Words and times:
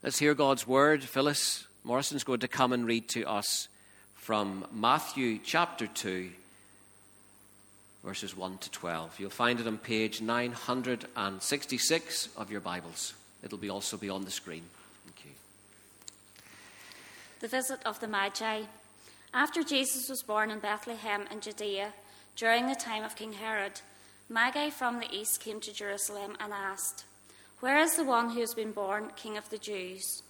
Let's 0.00 0.20
hear 0.20 0.34
God's 0.34 0.64
word. 0.64 1.02
Phyllis 1.02 1.66
Morrison's 1.82 2.22
going 2.22 2.38
to 2.40 2.48
come 2.48 2.72
and 2.72 2.86
read 2.86 3.08
to 3.08 3.24
us 3.24 3.66
from 4.14 4.64
Matthew 4.72 5.40
chapter 5.42 5.88
2, 5.88 6.30
verses 8.04 8.36
1 8.36 8.58
to 8.58 8.70
12. 8.70 9.18
You'll 9.18 9.30
find 9.30 9.58
it 9.58 9.66
on 9.66 9.76
page 9.76 10.20
966 10.20 12.28
of 12.36 12.48
your 12.48 12.60
Bibles. 12.60 13.14
It'll 13.42 13.58
be 13.58 13.70
also 13.70 13.96
be 13.96 14.08
on 14.08 14.24
the 14.24 14.30
screen. 14.30 14.62
Thank 15.04 15.24
you. 15.24 15.32
The 17.40 17.48
visit 17.48 17.80
of 17.84 17.98
the 17.98 18.06
Magi. 18.06 18.62
After 19.34 19.64
Jesus 19.64 20.08
was 20.08 20.22
born 20.22 20.52
in 20.52 20.60
Bethlehem 20.60 21.24
in 21.28 21.40
Judea, 21.40 21.92
during 22.36 22.68
the 22.68 22.76
time 22.76 23.02
of 23.02 23.16
King 23.16 23.32
Herod, 23.32 23.80
Magi 24.28 24.70
from 24.70 25.00
the 25.00 25.12
east 25.12 25.40
came 25.40 25.58
to 25.58 25.72
Jerusalem 25.72 26.36
and 26.38 26.52
asked, 26.52 27.02
Where 27.60 27.80
is 27.80 27.96
the 27.96 28.04
one 28.04 28.30
who 28.30 28.40
has 28.40 28.54
been 28.54 28.70
born 28.70 29.10
King 29.16 29.36
of 29.36 29.50
the 29.50 29.58
Jews? 29.58 30.22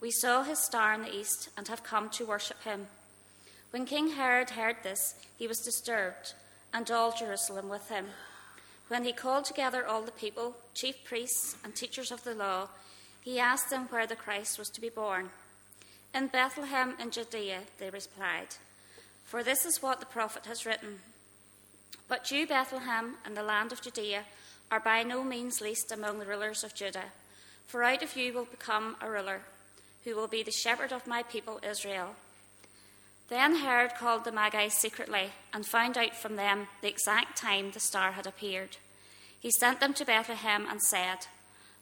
We 0.00 0.10
saw 0.10 0.42
his 0.42 0.58
star 0.58 0.92
in 0.92 1.02
the 1.02 1.14
east 1.14 1.48
and 1.56 1.68
have 1.68 1.84
come 1.84 2.08
to 2.10 2.26
worship 2.26 2.64
him. 2.64 2.88
When 3.70 3.86
King 3.86 4.08
Herod 4.08 4.50
heard 4.50 4.76
this, 4.82 5.14
he 5.38 5.46
was 5.46 5.60
disturbed, 5.60 6.34
and 6.74 6.90
all 6.90 7.12
Jerusalem 7.12 7.68
with 7.68 7.88
him. 7.88 8.06
When 8.88 9.04
he 9.04 9.12
called 9.12 9.44
together 9.44 9.86
all 9.86 10.02
the 10.02 10.10
people, 10.10 10.56
chief 10.74 11.04
priests, 11.04 11.54
and 11.64 11.72
teachers 11.72 12.10
of 12.10 12.24
the 12.24 12.34
law, 12.34 12.68
he 13.20 13.38
asked 13.38 13.70
them 13.70 13.86
where 13.90 14.06
the 14.06 14.16
Christ 14.16 14.58
was 14.58 14.68
to 14.70 14.80
be 14.80 14.88
born. 14.88 15.30
In 16.12 16.26
Bethlehem 16.26 16.96
in 17.00 17.12
Judea, 17.12 17.60
they 17.78 17.90
replied, 17.90 18.56
For 19.24 19.44
this 19.44 19.64
is 19.64 19.80
what 19.80 20.00
the 20.00 20.06
prophet 20.06 20.46
has 20.46 20.66
written. 20.66 20.98
But 22.08 22.32
you, 22.32 22.44
Bethlehem, 22.44 23.14
and 23.24 23.36
the 23.36 23.44
land 23.44 23.70
of 23.70 23.80
Judea, 23.80 24.24
are 24.72 24.80
by 24.80 25.02
no 25.02 25.22
means 25.22 25.60
least 25.60 25.92
among 25.92 26.18
the 26.18 26.24
rulers 26.24 26.64
of 26.64 26.74
Judah, 26.74 27.12
for 27.66 27.84
out 27.84 28.02
of 28.02 28.16
you 28.16 28.32
will 28.32 28.46
become 28.46 28.96
a 29.02 29.10
ruler, 29.10 29.42
who 30.04 30.16
will 30.16 30.26
be 30.26 30.42
the 30.42 30.50
shepherd 30.50 30.94
of 30.94 31.06
my 31.06 31.22
people 31.22 31.60
Israel. 31.62 32.16
Then 33.28 33.56
Herod 33.56 33.94
called 33.98 34.24
the 34.24 34.32
Magi 34.32 34.68
secretly 34.68 35.32
and 35.52 35.66
found 35.66 35.98
out 35.98 36.16
from 36.16 36.36
them 36.36 36.68
the 36.80 36.88
exact 36.88 37.36
time 37.36 37.70
the 37.70 37.80
star 37.80 38.12
had 38.12 38.26
appeared. 38.26 38.78
He 39.38 39.50
sent 39.50 39.78
them 39.78 39.92
to 39.92 40.06
Bethlehem 40.06 40.66
and 40.68 40.80
said, 40.80 41.26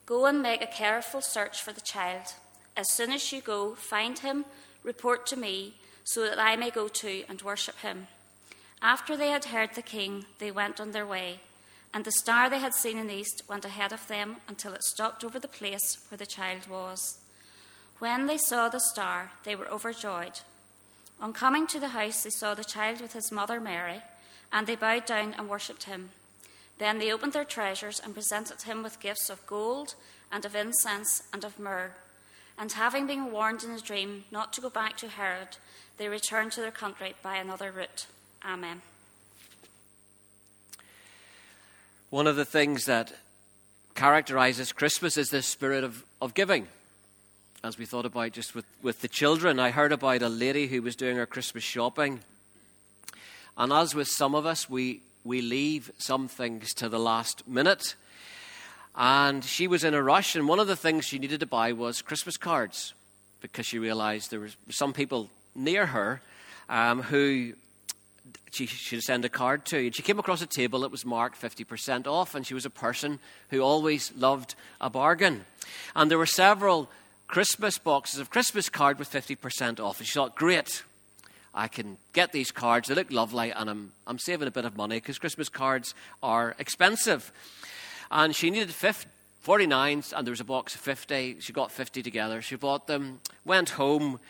Go 0.04 0.26
and 0.26 0.42
make 0.42 0.60
a 0.60 0.66
careful 0.66 1.20
search 1.20 1.62
for 1.62 1.72
the 1.72 1.80
child. 1.80 2.34
As 2.76 2.90
soon 2.94 3.12
as 3.12 3.32
you 3.32 3.40
go, 3.40 3.76
find 3.76 4.18
him, 4.18 4.44
report 4.82 5.28
to 5.28 5.36
me, 5.36 5.74
so 6.02 6.22
that 6.22 6.40
I 6.40 6.56
may 6.56 6.70
go 6.70 6.88
too 6.88 7.22
and 7.28 7.40
worship 7.40 7.78
him. 7.78 8.08
After 8.82 9.16
they 9.16 9.28
had 9.28 9.44
heard 9.44 9.74
the 9.74 9.82
king, 9.82 10.24
they 10.40 10.50
went 10.50 10.80
on 10.80 10.90
their 10.90 11.06
way, 11.06 11.38
and 11.92 12.04
the 12.04 12.12
star 12.12 12.48
they 12.48 12.60
had 12.60 12.74
seen 12.74 12.98
in 12.98 13.08
the 13.08 13.14
east 13.14 13.42
went 13.48 13.64
ahead 13.64 13.92
of 13.92 14.06
them 14.06 14.36
until 14.48 14.72
it 14.72 14.84
stopped 14.84 15.24
over 15.24 15.38
the 15.38 15.48
place 15.48 15.98
where 16.08 16.18
the 16.18 16.26
child 16.26 16.68
was. 16.68 17.18
When 17.98 18.26
they 18.26 18.38
saw 18.38 18.68
the 18.68 18.80
star, 18.80 19.32
they 19.44 19.56
were 19.56 19.68
overjoyed. 19.68 20.40
On 21.20 21.32
coming 21.32 21.66
to 21.66 21.80
the 21.80 21.88
house, 21.88 22.22
they 22.22 22.30
saw 22.30 22.54
the 22.54 22.64
child 22.64 23.00
with 23.00 23.12
his 23.12 23.30
mother 23.30 23.60
Mary, 23.60 24.00
and 24.52 24.66
they 24.66 24.76
bowed 24.76 25.04
down 25.04 25.34
and 25.36 25.48
worshipped 25.48 25.84
him. 25.84 26.10
Then 26.78 26.98
they 26.98 27.12
opened 27.12 27.34
their 27.34 27.44
treasures 27.44 28.00
and 28.02 28.14
presented 28.14 28.62
him 28.62 28.82
with 28.82 29.00
gifts 29.00 29.28
of 29.28 29.46
gold, 29.46 29.94
and 30.32 30.44
of 30.44 30.54
incense, 30.54 31.24
and 31.32 31.44
of 31.44 31.58
myrrh. 31.58 31.92
And 32.56 32.72
having 32.72 33.06
been 33.06 33.32
warned 33.32 33.64
in 33.64 33.70
a 33.72 33.80
dream 33.80 34.24
not 34.30 34.52
to 34.54 34.60
go 34.60 34.70
back 34.70 34.96
to 34.98 35.08
Herod, 35.08 35.58
they 35.98 36.08
returned 36.08 36.52
to 36.52 36.60
their 36.60 36.70
country 36.70 37.14
by 37.22 37.36
another 37.36 37.70
route. 37.70 38.06
Amen. 38.44 38.80
One 42.10 42.26
of 42.26 42.34
the 42.34 42.44
things 42.44 42.86
that 42.86 43.12
characterizes 43.94 44.72
Christmas 44.72 45.16
is 45.16 45.28
the 45.28 45.42
spirit 45.42 45.84
of, 45.84 46.04
of 46.20 46.34
giving. 46.34 46.66
As 47.62 47.78
we 47.78 47.86
thought 47.86 48.04
about 48.04 48.32
just 48.32 48.52
with, 48.52 48.64
with 48.82 49.00
the 49.00 49.06
children, 49.06 49.60
I 49.60 49.70
heard 49.70 49.92
about 49.92 50.20
a 50.20 50.28
lady 50.28 50.66
who 50.66 50.82
was 50.82 50.96
doing 50.96 51.16
her 51.18 51.26
Christmas 51.26 51.62
shopping. 51.62 52.18
And 53.56 53.72
as 53.72 53.94
with 53.94 54.08
some 54.08 54.34
of 54.34 54.44
us, 54.44 54.68
we, 54.68 55.02
we 55.22 55.40
leave 55.40 55.92
some 55.98 56.26
things 56.26 56.74
to 56.74 56.88
the 56.88 56.98
last 56.98 57.46
minute. 57.46 57.94
And 58.96 59.44
she 59.44 59.68
was 59.68 59.84
in 59.84 59.94
a 59.94 60.02
rush, 60.02 60.34
and 60.34 60.48
one 60.48 60.58
of 60.58 60.66
the 60.66 60.74
things 60.74 61.04
she 61.04 61.20
needed 61.20 61.38
to 61.38 61.46
buy 61.46 61.70
was 61.70 62.02
Christmas 62.02 62.36
cards 62.36 62.92
because 63.40 63.66
she 63.66 63.78
realized 63.78 64.32
there 64.32 64.40
were 64.40 64.50
some 64.68 64.92
people 64.92 65.30
near 65.54 65.86
her 65.86 66.22
um, 66.68 67.02
who 67.02 67.52
she 68.50 68.66
should 68.66 69.02
send 69.02 69.24
a 69.24 69.28
card 69.28 69.64
to. 69.66 69.78
And 69.78 69.94
she 69.94 70.02
came 70.02 70.18
across 70.18 70.42
a 70.42 70.46
table 70.46 70.80
that 70.80 70.90
was 70.90 71.04
marked 71.04 71.40
50% 71.40 72.06
off, 72.06 72.34
and 72.34 72.46
she 72.46 72.54
was 72.54 72.66
a 72.66 72.70
person 72.70 73.18
who 73.50 73.60
always 73.60 74.12
loved 74.16 74.54
a 74.80 74.90
bargain. 74.90 75.44
And 75.94 76.10
there 76.10 76.18
were 76.18 76.26
several 76.26 76.88
Christmas 77.26 77.78
boxes 77.78 78.18
of 78.20 78.30
Christmas 78.30 78.68
card 78.68 78.98
with 78.98 79.10
50% 79.10 79.78
off. 79.80 79.98
And 79.98 80.06
she 80.06 80.14
thought, 80.14 80.34
great, 80.34 80.82
I 81.54 81.68
can 81.68 81.96
get 82.12 82.32
these 82.32 82.50
cards. 82.50 82.88
They 82.88 82.94
look 82.94 83.10
lovely, 83.10 83.50
and 83.50 83.70
I'm, 83.70 83.92
I'm 84.06 84.18
saving 84.18 84.48
a 84.48 84.52
bit 84.52 84.64
of 84.64 84.76
money 84.76 84.96
because 84.96 85.18
Christmas 85.18 85.48
cards 85.48 85.94
are 86.22 86.54
expensive. 86.58 87.32
And 88.10 88.34
she 88.34 88.50
needed 88.50 88.70
50, 88.70 89.08
49, 89.40 90.04
and 90.14 90.26
there 90.26 90.32
was 90.32 90.40
a 90.40 90.44
box 90.44 90.74
of 90.74 90.80
50. 90.80 91.36
She 91.40 91.52
got 91.52 91.72
50 91.72 92.02
together. 92.02 92.42
She 92.42 92.56
bought 92.56 92.86
them, 92.86 93.20
went 93.44 93.70
home, 93.70 94.20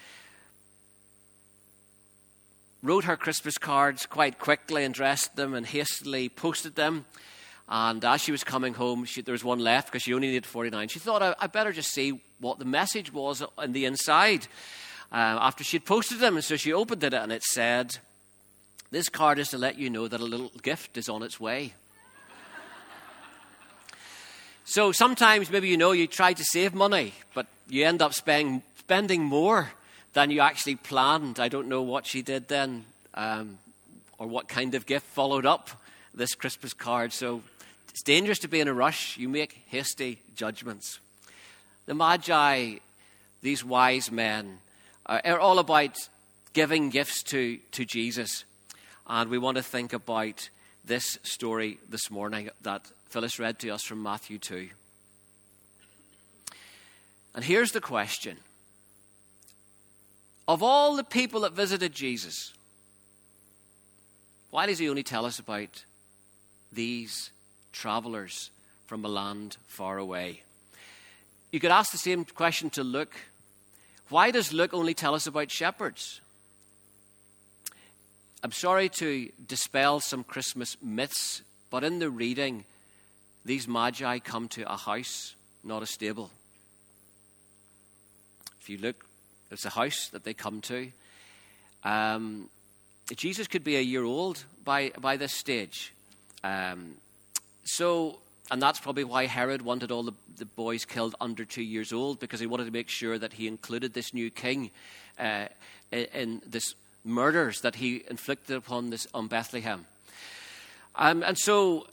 wrote 2.83 3.05
her 3.05 3.17
Christmas 3.17 3.59
cards 3.59 4.07
quite 4.07 4.39
quickly 4.39 4.85
and 4.85 4.95
dressed 4.95 5.37
them 5.37 5.55
and 5.55 5.67
hastily 5.67 6.29
posted 6.29 6.75
them. 6.75 7.05
And 7.69 8.05
as 8.05 8.21
she 8.21 8.33
was 8.33 8.43
coming 8.43 8.75
home, 8.75 9.05
she, 9.05 9.23
there 9.23 9.33
was 9.33 9.45
one 9.45 9.61
left 9.61 9.89
because 9.89 10.03
she 10.03 10.15
only 10.15 10.29
needed 10.29 10.47
49. 10.47 10.89
She 10.89 10.99
thought, 10.99 11.23
I, 11.23 11.35
I, 11.39 11.47
better 11.47 11.73
just 11.73 11.93
see 11.93 12.21
what 12.41 12.59
the 12.59 12.65
message 12.65 13.13
was 13.13 13.45
on 13.57 13.73
the 13.73 13.85
inside 13.85 14.49
uh, 15.13 15.39
after 15.41 15.63
she'd 15.63 15.85
posted 15.85 16.19
them. 16.19 16.35
And 16.35 16.45
so 16.45 16.57
she 16.57 16.73
opened 16.73 17.05
it 17.05 17.15
and 17.15 17.31
it 17.31 17.45
said, 17.45 17.99
This 18.91 19.09
card 19.09 19.39
is 19.39 19.51
to 19.51 19.59
let 19.59 19.79
you 19.79 19.89
know 19.89 20.09
that 20.09 20.21
a 20.21 20.25
little 20.25 20.51
gift 20.63 20.97
is 20.97 21.09
on 21.09 21.23
its 21.23 21.39
way. 21.39 21.75
so 24.65 24.91
sometimes, 24.91 25.49
maybe 25.49 25.69
you 25.69 25.77
know, 25.77 25.93
you 25.93 26.09
try 26.09 26.33
to 26.33 26.45
save 26.45 26.75
money, 26.75 27.15
but 27.35 27.47
you 27.69 27.85
end 27.85 28.03
up 28.03 28.15
spend, 28.15 28.63
spending 28.79 29.23
more 29.23 29.71
than 30.13 30.31
you 30.31 30.41
actually 30.41 30.77
planned. 30.77 31.39
I 31.39 31.49
don't 31.49 31.69
know 31.69 31.83
what 31.83 32.07
she 32.07 32.23
did 32.23 32.49
then 32.49 32.85
um, 33.15 33.59
or 34.19 34.27
what 34.27 34.49
kind 34.49 34.75
of 34.75 34.87
gift 34.87 35.07
followed 35.07 35.47
up 35.47 35.71
this 36.15 36.35
Christmas 36.35 36.73
card. 36.73 37.13
So 37.13 37.43
it's 37.89 38.03
dangerous 38.03 38.39
to 38.41 38.49
be 38.49 38.61
in 38.61 38.69
a 38.69 38.75
rush. 38.75 39.17
You 39.17 39.29
make 39.29 39.63
hasty 39.69 40.19
judgments. 40.35 40.99
The 41.87 41.95
Magi, 41.95 42.77
these 43.43 43.65
wise 43.65 44.11
men, 44.11 44.59
are 45.07 45.39
all 45.39 45.59
about 45.59 45.97
giving 46.53 46.91
gifts 46.91 47.23
to, 47.25 47.59
to 47.73 47.85
Jesus. 47.85 48.45
And 49.07 49.31
we 49.31 49.39
want 49.39 49.57
to 49.57 49.63
think 49.63 49.93
about 49.93 50.49
this 50.85 51.19
story 51.23 51.79
this 51.89 52.11
morning 52.11 52.51
that 52.63 52.83
Phyllis 53.07 53.39
read 53.39 53.59
to 53.61 53.71
us 53.71 53.83
from 53.85 54.03
Matthew 54.03 54.39
2. 54.39 54.69
And 57.35 57.45
here's 57.45 57.73
the 57.73 57.81
question 57.81 58.39
of 60.51 60.65
all 60.65 60.97
the 60.97 61.05
people 61.05 61.43
that 61.43 61.53
visited 61.53 61.93
Jesus, 61.93 62.53
why 64.51 64.67
does 64.67 64.81
he 64.81 64.91
only 64.91 65.05
tell 65.05 65.25
us 65.25 65.39
about 65.39 65.85
these 66.73 67.31
travelers 67.71 68.51
from 68.87 69.05
a 69.05 69.09
land 69.09 69.59
far 69.69 69.97
away? 69.97 70.43
You 71.53 71.61
could 71.61 71.71
ask 71.71 71.93
the 71.93 71.99
same 71.99 72.25
question 72.25 72.69
to 72.71 72.83
Luke. 72.83 73.15
Why 74.09 74.33
does 74.33 74.53
Luke 74.53 74.75
only 74.75 74.93
tell 74.93 75.15
us 75.15 75.29
about 75.29 75.53
shepherds? 75.53 76.21
I'm 78.43 78.51
sorry 78.51 78.89
to 78.89 79.31
dispel 79.47 80.01
some 80.01 80.25
Christmas 80.25 80.77
myths, 80.83 81.43
but 81.71 81.85
in 81.85 82.01
the 82.01 82.11
reading, 82.11 82.65
these 83.45 83.69
magi 83.69 84.19
come 84.19 84.49
to 84.49 84.69
a 84.69 84.77
house, 84.77 85.37
not 85.63 85.85
a 85.85 85.87
stable. 85.87 86.29
If 88.61 88.69
you 88.69 88.79
look 88.79 89.05
it's 89.51 89.65
a 89.65 89.71
house 89.71 90.09
that 90.09 90.25
they 90.25 90.35
come 90.35 90.61
to. 90.63 90.91
Um, 91.85 92.49
Jesus 93.17 93.47
could 93.47 93.65
be 93.65 93.77
a 93.77 93.81
year 93.81 94.05
old 94.05 94.45
by, 94.65 94.93
by 95.01 95.17
this 95.17 95.33
stage. 95.33 95.93
Um, 96.45 96.95
so, 97.65 98.19
and 98.51 98.63
that's 98.63 98.81
probably 98.81 99.05
why 99.05 99.27
Herod 99.27 99.63
wanted 99.63 99.91
all 99.91 100.03
the, 100.03 100.13
the 100.39 100.45
boys 100.45 100.85
killed 100.85 101.15
under 101.21 101.45
two 101.45 101.63
years 101.63 101.93
old, 101.93 102.21
because 102.21 102.41
he 102.41 102.47
wanted 102.47 102.67
to 102.67 102.71
make 102.71 102.89
sure 102.89 103.19
that 103.19 103.33
he 103.33 103.49
included 103.49 103.95
this 103.95 104.15
new 104.15 104.31
king 104.31 104.71
uh, 105.19 105.47
in, 105.91 106.05
in 106.15 106.43
this 106.47 106.75
murders 107.05 107.61
that 107.63 107.77
he 107.77 108.05
inflicted 108.09 108.57
upon 108.57 108.91
this 108.91 109.07
on 109.15 109.27
Bethlehem. 109.27 109.87
Um, 110.95 111.23
and 111.23 111.39
so 111.39 111.87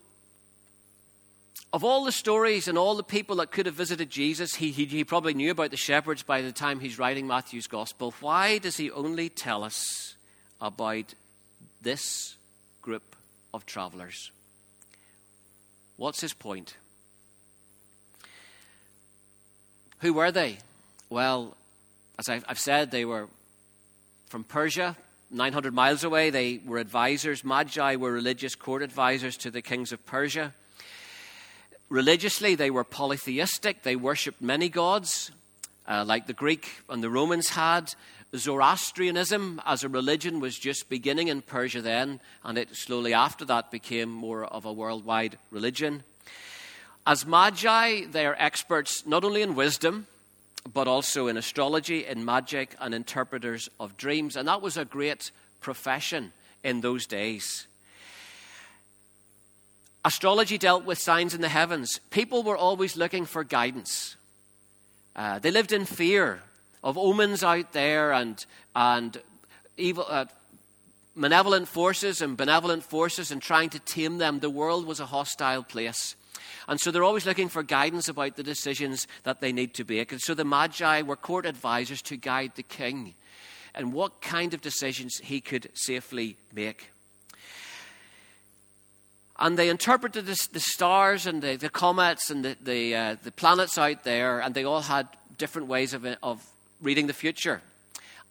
of 1.74 1.84
all 1.84 2.06
the 2.06 2.12
stories 2.12 2.68
and 2.68 2.78
all 2.78 2.96
the 2.96 3.04
people 3.04 3.38
that 3.38 3.52
could 3.52 3.66
have 3.66 3.76
visited 3.76 4.10
Jesus, 4.10 4.56
he, 4.56 4.72
he, 4.72 4.86
he, 4.86 5.04
probably 5.04 5.34
knew 5.34 5.52
about 5.52 5.72
the 5.72 5.78
shepherds 5.78 6.24
by 6.24 6.42
the 6.42 6.52
time 6.52 6.80
he's 6.80 6.98
writing 6.98 7.28
Matthew's 7.28 7.68
gospel. 7.68 8.14
Why 8.22 8.58
does 8.58 8.78
he 8.78 8.90
only 8.92 9.30
tell 9.30 9.64
us 9.64 10.16
about 10.62 11.14
this 11.82 12.36
group 12.82 13.16
of 13.54 13.66
travelers? 13.66 14.32
What's 15.98 16.22
his 16.22 16.34
point? 16.34 16.76
Who 20.00 20.14
were 20.14 20.32
they? 20.32 20.60
Well, 21.10 21.58
as 22.20 22.30
I've 22.30 22.60
said, 22.60 22.92
they 22.92 23.04
were 23.04 23.28
from 24.28 24.44
Persia, 24.44 24.96
900 25.32 25.74
miles 25.74 26.04
away. 26.04 26.30
They 26.30 26.60
were 26.66 26.78
advisors. 26.78 27.44
Magi 27.44 27.96
were 27.96 28.12
religious 28.12 28.56
court 28.56 28.82
advisors 28.82 29.38
to 29.38 29.52
the 29.52 29.62
kings 29.62 29.92
of 29.92 30.06
Persia. 30.06 30.54
Religiously, 31.90 32.56
they 32.56 32.70
were 32.70 32.84
polytheistic. 32.84 33.84
They 33.84 33.96
worshipped 33.96 34.42
many 34.42 34.68
gods, 34.68 35.32
uh, 35.88 36.04
like 36.06 36.28
the 36.28 36.34
Greek 36.34 36.68
and 36.90 37.02
the 37.02 37.10
Romans 37.10 37.50
had. 37.50 37.94
Zoroastrianism 38.36 39.62
as 39.66 39.84
a 39.84 39.90
religion 39.90 40.42
was 40.42 40.60
just 40.60 40.90
beginning 40.90 41.30
in 41.30 41.42
Persia 41.42 41.82
then, 41.82 42.20
and 42.44 42.58
it 42.58 42.76
slowly 42.76 43.14
after 43.14 43.46
that 43.46 43.72
became 43.72 44.10
more 44.10 44.44
of 44.44 44.66
a 44.66 44.74
worldwide 44.74 45.38
religion. 45.50 46.04
As 47.06 47.26
magi, 47.26 48.04
they 48.06 48.26
are 48.26 48.36
experts 48.38 49.06
not 49.06 49.24
only 49.24 49.42
in 49.42 49.56
wisdom, 49.56 50.08
but 50.74 50.90
also 50.90 51.28
in 51.28 51.38
astrology, 51.38 52.06
in 52.06 52.26
magic, 52.26 52.76
and 52.82 52.94
interpreters 52.94 53.70
of 53.80 53.96
dreams. 53.96 54.36
And 54.36 54.48
that 54.50 54.62
was 54.62 54.76
a 54.76 54.84
great 54.84 55.32
profession 55.62 56.34
in 56.64 56.82
those 56.82 57.06
days. 57.06 57.67
Astrology 60.06 60.58
dealt 60.58 60.86
with 60.86 61.00
signs 61.00 61.34
in 61.34 61.42
the 61.42 61.50
heavens. 61.50 62.00
People 62.12 62.44
were 62.44 62.58
always 62.58 62.96
looking 62.96 63.26
for 63.26 63.44
guidance. 63.44 64.16
Uh, 65.16 65.40
they 65.40 65.52
lived 65.52 65.72
in 65.72 65.86
fear 65.86 66.42
of 66.84 66.98
omens 66.98 67.44
out 67.44 67.74
there 67.74 68.14
and, 68.14 68.46
and 68.76 69.20
evil, 69.76 70.06
uh, 70.08 70.26
malevolent 71.16 71.68
forces 71.68 72.22
and 72.22 72.38
benevolent 72.38 72.84
forces 72.84 73.32
and 73.32 73.42
trying 73.42 73.70
to 73.70 73.80
tame 73.80 74.20
them. 74.20 74.40
The 74.40 74.50
world 74.50 74.86
was 74.86 75.00
a 75.00 75.08
hostile 75.08 75.64
place. 75.64 76.16
And 76.68 76.80
so 76.80 76.92
they're 76.92 77.04
always 77.04 77.26
looking 77.26 77.50
for 77.50 77.64
guidance 77.64 78.08
about 78.08 78.36
the 78.36 78.44
decisions 78.44 79.08
that 79.24 79.42
they 79.42 79.52
need 79.52 79.74
to 79.76 79.86
make. 79.86 80.12
And 80.12 80.22
so 80.22 80.34
the 80.34 80.46
Magi 80.46 81.02
were 81.02 81.16
court 81.16 81.46
advisors 81.46 82.02
to 82.04 82.18
guide 82.18 82.52
the 82.56 82.64
king 82.64 83.16
and 83.74 83.94
what 83.94 84.22
kind 84.22 84.54
of 84.54 84.62
decisions 84.62 85.18
he 85.24 85.42
could 85.42 85.70
safely 85.74 86.38
make. 86.54 86.92
And 89.40 89.58
they 89.58 89.70
interpreted 89.70 90.26
the, 90.26 90.48
the 90.52 90.60
stars 90.60 91.28
and 91.28 91.42
the, 91.42 91.56
the, 91.58 91.70
comets 91.70 92.32
and 92.32 92.44
the, 92.44 92.58
the, 92.62 92.96
uh, 92.96 93.16
the, 93.22 93.32
planets 93.32 93.78
out 93.78 94.04
there, 94.04 94.40
and 94.40 94.56
they 94.56 94.64
all 94.64 94.82
had 94.82 95.08
different 95.38 95.68
ways 95.68 95.94
of, 95.94 96.06
of 96.24 96.44
reading 96.82 97.06
the 97.06 97.14
future. 97.14 97.62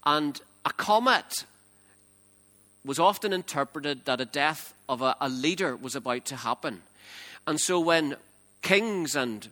And 0.04 0.40
a 0.64 0.72
comet 0.72 1.44
was 2.84 2.98
often 2.98 3.32
interpreted 3.32 4.04
that 4.04 4.20
a 4.20 4.24
death 4.24 4.74
of 4.88 5.02
a, 5.02 5.16
a 5.20 5.28
leader 5.28 5.76
was 5.76 5.94
about 5.94 6.24
to 6.26 6.36
happen. 6.36 6.82
And 7.46 7.60
so 7.60 7.78
when 7.78 8.16
kings 8.62 9.14
and 9.14 9.48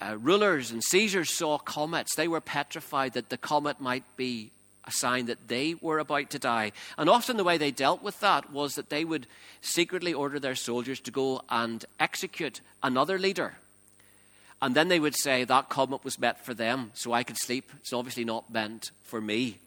uh, 0.00 0.16
rulers 0.18 0.70
and 0.70 0.82
Caesars 0.82 1.30
saw 1.30 1.58
comets, 1.58 2.14
they 2.14 2.28
were 2.28 2.40
petrified 2.40 3.12
that 3.12 3.28
the 3.28 3.36
comet 3.36 3.80
might 3.80 4.04
be 4.16 4.50
a 4.88 4.92
sign 4.92 5.26
that 5.26 5.48
they 5.48 5.74
were 5.74 5.98
about 5.98 6.30
to 6.30 6.38
die. 6.38 6.72
And 6.96 7.08
often 7.08 7.36
the 7.36 7.44
way 7.44 7.58
they 7.58 7.70
dealt 7.70 8.02
with 8.02 8.18
that 8.20 8.50
was 8.50 8.74
that 8.74 8.88
they 8.88 9.04
would 9.04 9.26
secretly 9.60 10.14
order 10.14 10.40
their 10.40 10.54
soldiers 10.54 10.98
to 11.00 11.10
go 11.10 11.42
and 11.50 11.84
execute 12.00 12.60
another 12.82 13.18
leader. 13.18 13.54
And 14.60 14.74
then 14.74 14.88
they 14.88 14.98
would 14.98 15.14
say, 15.14 15.44
That 15.44 15.68
comet 15.68 16.04
was 16.04 16.18
meant 16.18 16.38
for 16.38 16.54
them, 16.54 16.90
so 16.94 17.12
I 17.12 17.22
could 17.22 17.38
sleep. 17.38 17.70
It's 17.76 17.92
obviously 17.92 18.24
not 18.24 18.52
meant 18.52 18.90
for 19.04 19.20
me. 19.20 19.58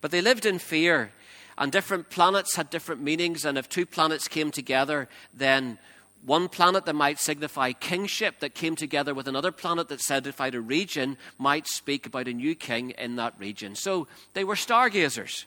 But 0.00 0.10
they 0.10 0.20
lived 0.20 0.46
in 0.46 0.58
fear, 0.58 1.10
and 1.56 1.72
different 1.72 2.10
planets 2.10 2.54
had 2.54 2.70
different 2.70 3.02
meanings. 3.02 3.44
And 3.44 3.58
if 3.58 3.68
two 3.68 3.86
planets 3.86 4.28
came 4.28 4.52
together, 4.52 5.08
then 5.34 5.78
one 6.24 6.48
planet 6.48 6.84
that 6.84 6.94
might 6.94 7.18
signify 7.18 7.72
kingship 7.72 8.40
that 8.40 8.54
came 8.54 8.76
together 8.76 9.14
with 9.14 9.28
another 9.28 9.52
planet 9.52 9.88
that 9.88 10.00
signified 10.00 10.54
a 10.54 10.60
region 10.60 11.16
might 11.38 11.66
speak 11.66 12.06
about 12.06 12.28
a 12.28 12.32
new 12.32 12.54
king 12.54 12.90
in 12.90 13.16
that 13.16 13.34
region. 13.38 13.74
So 13.74 14.08
they 14.34 14.44
were 14.44 14.56
stargazers 14.56 15.46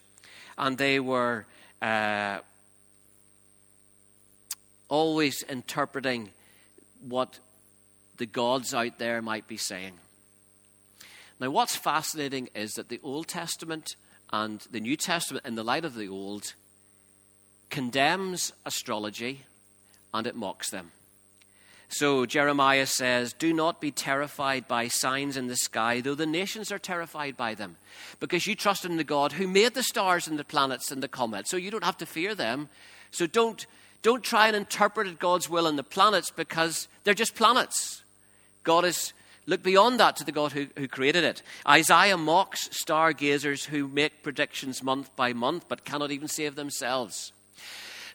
and 0.58 0.78
they 0.78 1.00
were 1.00 1.46
uh, 1.82 2.40
always 4.88 5.44
interpreting 5.44 6.30
what 7.08 7.40
the 8.18 8.26
gods 8.26 8.74
out 8.74 9.00
there 9.00 9.22
might 9.22 9.48
be 9.48 9.58
saying. 9.58 9.94
Now, 11.40 11.50
what's 11.50 11.76
fascinating 11.76 12.50
is 12.54 12.74
that 12.74 12.90
the 12.90 13.00
Old 13.02 13.28
Testament 13.28 13.96
and 14.32 14.60
the 14.70 14.80
New 14.80 14.96
Testament, 14.96 15.46
in 15.46 15.56
the 15.56 15.64
light 15.64 15.86
of 15.86 15.96
the 15.96 16.08
Old, 16.08 16.54
condemns 17.72 18.54
astrology 18.66 19.42
and 20.14 20.28
it 20.28 20.36
mocks 20.36 20.70
them. 20.70 20.92
So 21.94 22.26
Jeremiah 22.26 22.86
says, 22.86 23.34
Do 23.34 23.54
not 23.54 23.82
be 23.82 23.92
terrified 23.92 24.68
by 24.68 24.88
signs 24.88 25.36
in 25.36 25.48
the 25.48 25.58
sky, 25.58 26.00
though 26.00 26.16
the 26.16 26.26
nations 26.26 26.72
are 26.72 26.80
terrified 26.80 27.36
by 27.36 27.54
them, 27.54 27.76
because 28.22 28.48
you 28.48 28.56
trust 28.56 28.86
in 28.86 28.96
the 28.96 29.04
God 29.04 29.34
who 29.34 29.48
made 29.48 29.74
the 29.74 29.84
stars 29.84 30.26
and 30.26 30.40
the 30.40 30.46
planets 30.46 30.90
and 30.90 31.04
the 31.04 31.10
comets, 31.10 31.50
so 31.50 31.58
you 31.58 31.70
don't 31.70 31.84
have 31.84 31.98
to 31.98 32.06
fear 32.06 32.34
them. 32.34 32.70
So 33.12 33.28
don't, 33.28 33.66
don't 34.04 34.24
try 34.24 34.48
and 34.48 34.56
interpret 34.56 35.20
God's 35.20 35.50
will 35.50 35.68
in 35.68 35.76
the 35.76 35.84
planets 35.84 36.32
because 36.32 36.88
they're 37.04 37.14
just 37.14 37.36
planets. 37.36 38.04
God 38.64 38.86
is 38.86 39.12
look 39.46 39.62
beyond 39.62 40.00
that 40.00 40.16
to 40.16 40.24
the 40.24 40.32
God 40.32 40.54
who, 40.54 40.68
who 40.78 40.88
created 40.88 41.26
it. 41.26 41.42
Isaiah 41.68 42.16
mocks 42.16 42.70
stargazers 42.72 43.66
who 43.66 43.88
make 43.88 44.24
predictions 44.24 44.82
month 44.82 45.14
by 45.18 45.34
month 45.34 45.66
but 45.68 45.84
cannot 45.84 46.12
even 46.12 46.30
save 46.30 46.56
themselves. 46.56 47.34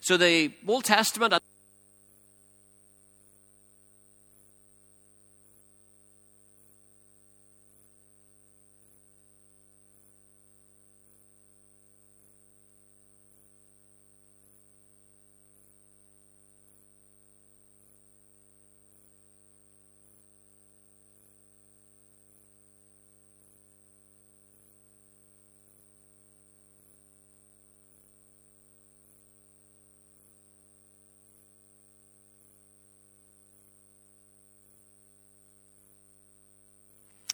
So 0.01 0.17
the 0.17 0.51
Old 0.67 0.85
Testament 0.85 1.33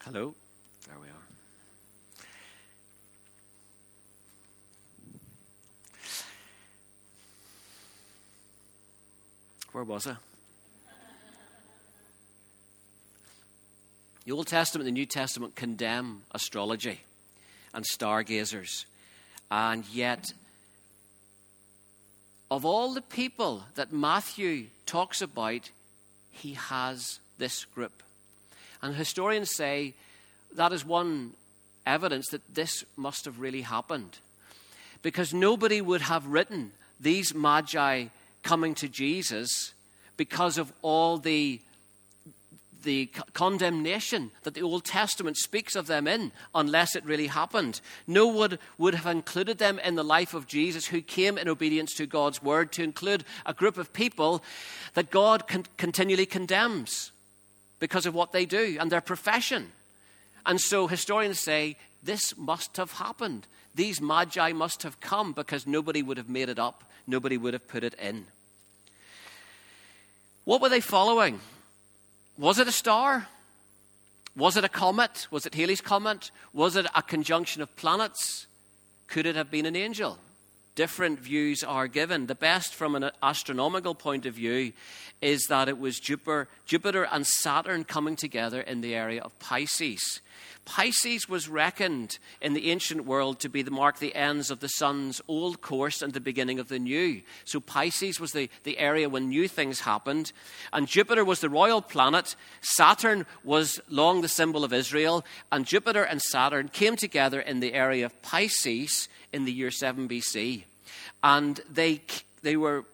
Hello. 0.06 0.36
There 0.86 1.00
we 1.00 1.08
are. 1.08 1.14
Where 9.72 9.86
was 9.86 10.06
I? 10.06 10.18
The 14.26 14.34
Old 14.34 14.48
Testament 14.48 14.86
and 14.86 14.94
the 14.94 15.00
New 15.00 15.06
Testament 15.06 15.56
condemn 15.56 16.24
astrology 16.32 17.00
and 17.74 17.86
stargazers. 17.86 18.86
And 19.50 19.86
yet, 19.86 20.34
of 22.52 22.66
all 22.66 22.94
the 22.94 23.02
people 23.02 23.64
that 23.76 23.94
Matthew 23.94 24.66
talks 24.86 25.22
about, 25.22 25.72
he 26.30 26.56
has 26.56 27.20
this 27.38 27.64
group. 27.64 28.03
And 28.84 28.96
historians 28.96 29.50
say 29.50 29.94
that 30.56 30.74
is 30.74 30.86
one 30.86 31.34
evidence 31.86 32.28
that 32.32 32.54
this 32.54 32.84
must 32.98 33.24
have 33.24 33.40
really 33.40 33.62
happened. 33.62 34.20
Because 35.02 35.34
nobody 35.34 35.82
would 35.82 36.02
have 36.02 36.28
written 36.28 36.74
these 37.00 37.34
magi 37.34 38.08
coming 38.44 38.76
to 38.76 38.90
Jesus 38.90 39.74
because 40.18 40.58
of 40.58 40.74
all 40.82 41.18
the, 41.18 41.62
the 42.84 43.06
condemnation 43.34 44.32
that 44.44 44.54
the 44.54 44.62
Old 44.62 44.84
Testament 44.84 45.38
speaks 45.38 45.78
of 45.78 45.88
them 45.88 46.06
in, 46.06 46.34
unless 46.54 46.94
it 46.94 47.06
really 47.06 47.28
happened. 47.28 47.80
No 48.06 48.28
one 48.28 48.60
would 48.78 48.96
have 48.96 49.08
included 49.08 49.60
them 49.60 49.80
in 49.80 49.96
the 49.96 50.04
life 50.04 50.34
of 50.34 50.46
Jesus, 50.46 50.88
who 50.88 51.02
came 51.02 51.38
in 51.38 51.48
obedience 51.48 51.94
to 51.96 52.06
God's 52.06 52.44
word, 52.44 52.74
to 52.74 52.84
include 52.84 53.24
a 53.46 53.54
group 53.54 53.78
of 53.78 53.94
people 53.94 54.44
that 54.94 55.10
God 55.10 55.48
con- 55.48 55.66
continually 55.78 56.26
condemns 56.26 57.13
because 57.84 58.06
of 58.06 58.16
what 58.16 58.32
they 58.32 58.46
do 58.46 58.78
and 58.80 58.90
their 58.90 59.02
profession. 59.02 59.70
And 60.46 60.62
so 60.62 60.88
historians 60.88 61.42
say 61.42 61.76
this 62.02 62.38
must 62.38 62.78
have 62.78 62.94
happened. 62.94 63.46
These 63.76 64.00
magi 64.00 64.54
must 64.54 64.84
have 64.84 65.02
come 65.02 65.34
because 65.34 65.68
nobody 65.68 66.02
would 66.02 66.16
have 66.16 66.30
made 66.30 66.48
it 66.48 66.58
up, 66.58 66.86
nobody 67.08 67.36
would 67.36 67.54
have 67.54 67.68
put 67.68 67.84
it 67.84 67.94
in. 67.96 68.28
What 70.46 70.62
were 70.62 70.70
they 70.70 70.80
following? 70.80 71.42
Was 72.38 72.58
it 72.58 72.70
a 72.70 72.72
star? 72.72 73.28
Was 74.34 74.56
it 74.56 74.64
a 74.64 74.70
comet? 74.70 75.28
Was 75.30 75.46
it 75.46 75.54
Halley's 75.54 75.82
Comet? 75.82 76.32
Was 76.54 76.78
it 76.78 76.86
a 76.96 77.02
conjunction 77.02 77.62
of 77.62 77.76
planets? 77.76 78.48
Could 79.08 79.26
it 79.26 79.36
have 79.36 79.52
been 79.52 79.66
an 79.66 79.76
angel? 79.76 80.20
Different 80.76 81.20
views 81.20 81.64
are 81.64 81.88
given. 81.88 82.28
The 82.28 82.36
best 82.36 82.74
from 82.74 82.96
an 82.96 83.12
astronomical 83.22 83.96
point 83.96 84.26
of 84.26 84.36
view 84.36 84.74
is 85.22 85.46
that 85.48 85.70
it 85.70 85.78
was 85.78 86.00
Jupiter, 86.00 86.48
Jupiter 86.66 87.04
and 87.04 87.26
Saturn 87.26 87.84
coming 87.84 88.16
together 88.16 88.62
in 88.62 88.82
the 88.82 88.94
area 88.94 89.22
of 89.22 89.38
Pisces. 89.40 90.22
Pisces 90.66 91.28
was 91.28 91.50
reckoned 91.50 92.18
in 92.42 92.54
the 92.54 92.72
ancient 92.72 93.06
world 93.06 93.40
to 93.40 93.50
be 93.50 93.62
the 93.62 93.72
mark 93.72 94.00
the 94.00 94.16
ends 94.16 94.50
of 94.50 94.62
the 94.62 94.70
sun's 94.70 95.22
old 95.28 95.62
course 95.62 96.02
and 96.02 96.14
the 96.14 96.22
beginning 96.22 96.58
of 96.58 96.70
the 96.70 96.80
new. 96.80 97.22
So 97.44 97.60
Pisces 97.60 98.20
was 98.20 98.32
the, 98.32 98.50
the 98.64 98.78
area 98.78 99.10
when 99.10 99.28
new 99.28 99.48
things 99.48 99.82
happened. 99.82 100.32
And 100.72 100.88
Jupiter 100.88 101.26
was 101.26 101.42
the 101.42 101.50
royal 101.50 101.82
planet. 101.82 102.36
Saturn 102.62 103.26
was 103.44 103.82
long 103.90 104.22
the 104.22 104.30
symbol 104.30 104.64
of 104.64 104.72
Israel. 104.72 105.26
And 105.52 105.66
Jupiter 105.66 106.04
and 106.04 106.22
Saturn 106.22 106.70
came 106.70 106.96
together 106.96 107.42
in 107.42 107.60
the 107.60 107.74
area 107.74 108.06
of 108.06 108.22
Pisces 108.22 109.10
in 109.34 109.46
the 109.46 109.52
year 109.52 109.72
7 109.72 110.08
BC. 110.08 110.64
And 111.24 111.60
they, 111.70 112.02
they 112.42 112.56
were 112.56 112.86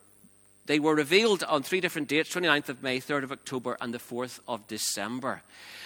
they 0.70 0.78
were 0.78 0.94
revealed 0.94 1.44
on 1.46 1.64
three 1.64 1.82
different 1.82 2.10
dates 2.10 2.32
29th 2.32 2.70
of 2.70 2.84
May, 2.84 3.00
3rd 3.00 3.24
of 3.24 3.32
October, 3.32 3.76
and 3.82 3.92
the 3.92 3.98
4th 3.98 4.40
of 4.48 4.68
December. 4.68 5.42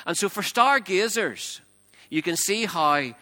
And 0.05 0.17
so, 0.17 0.27
for 0.27 0.43
stargazers, 0.43 1.61
you 2.09 2.21
can 2.21 2.35
see 2.35 2.65
how 2.65 3.15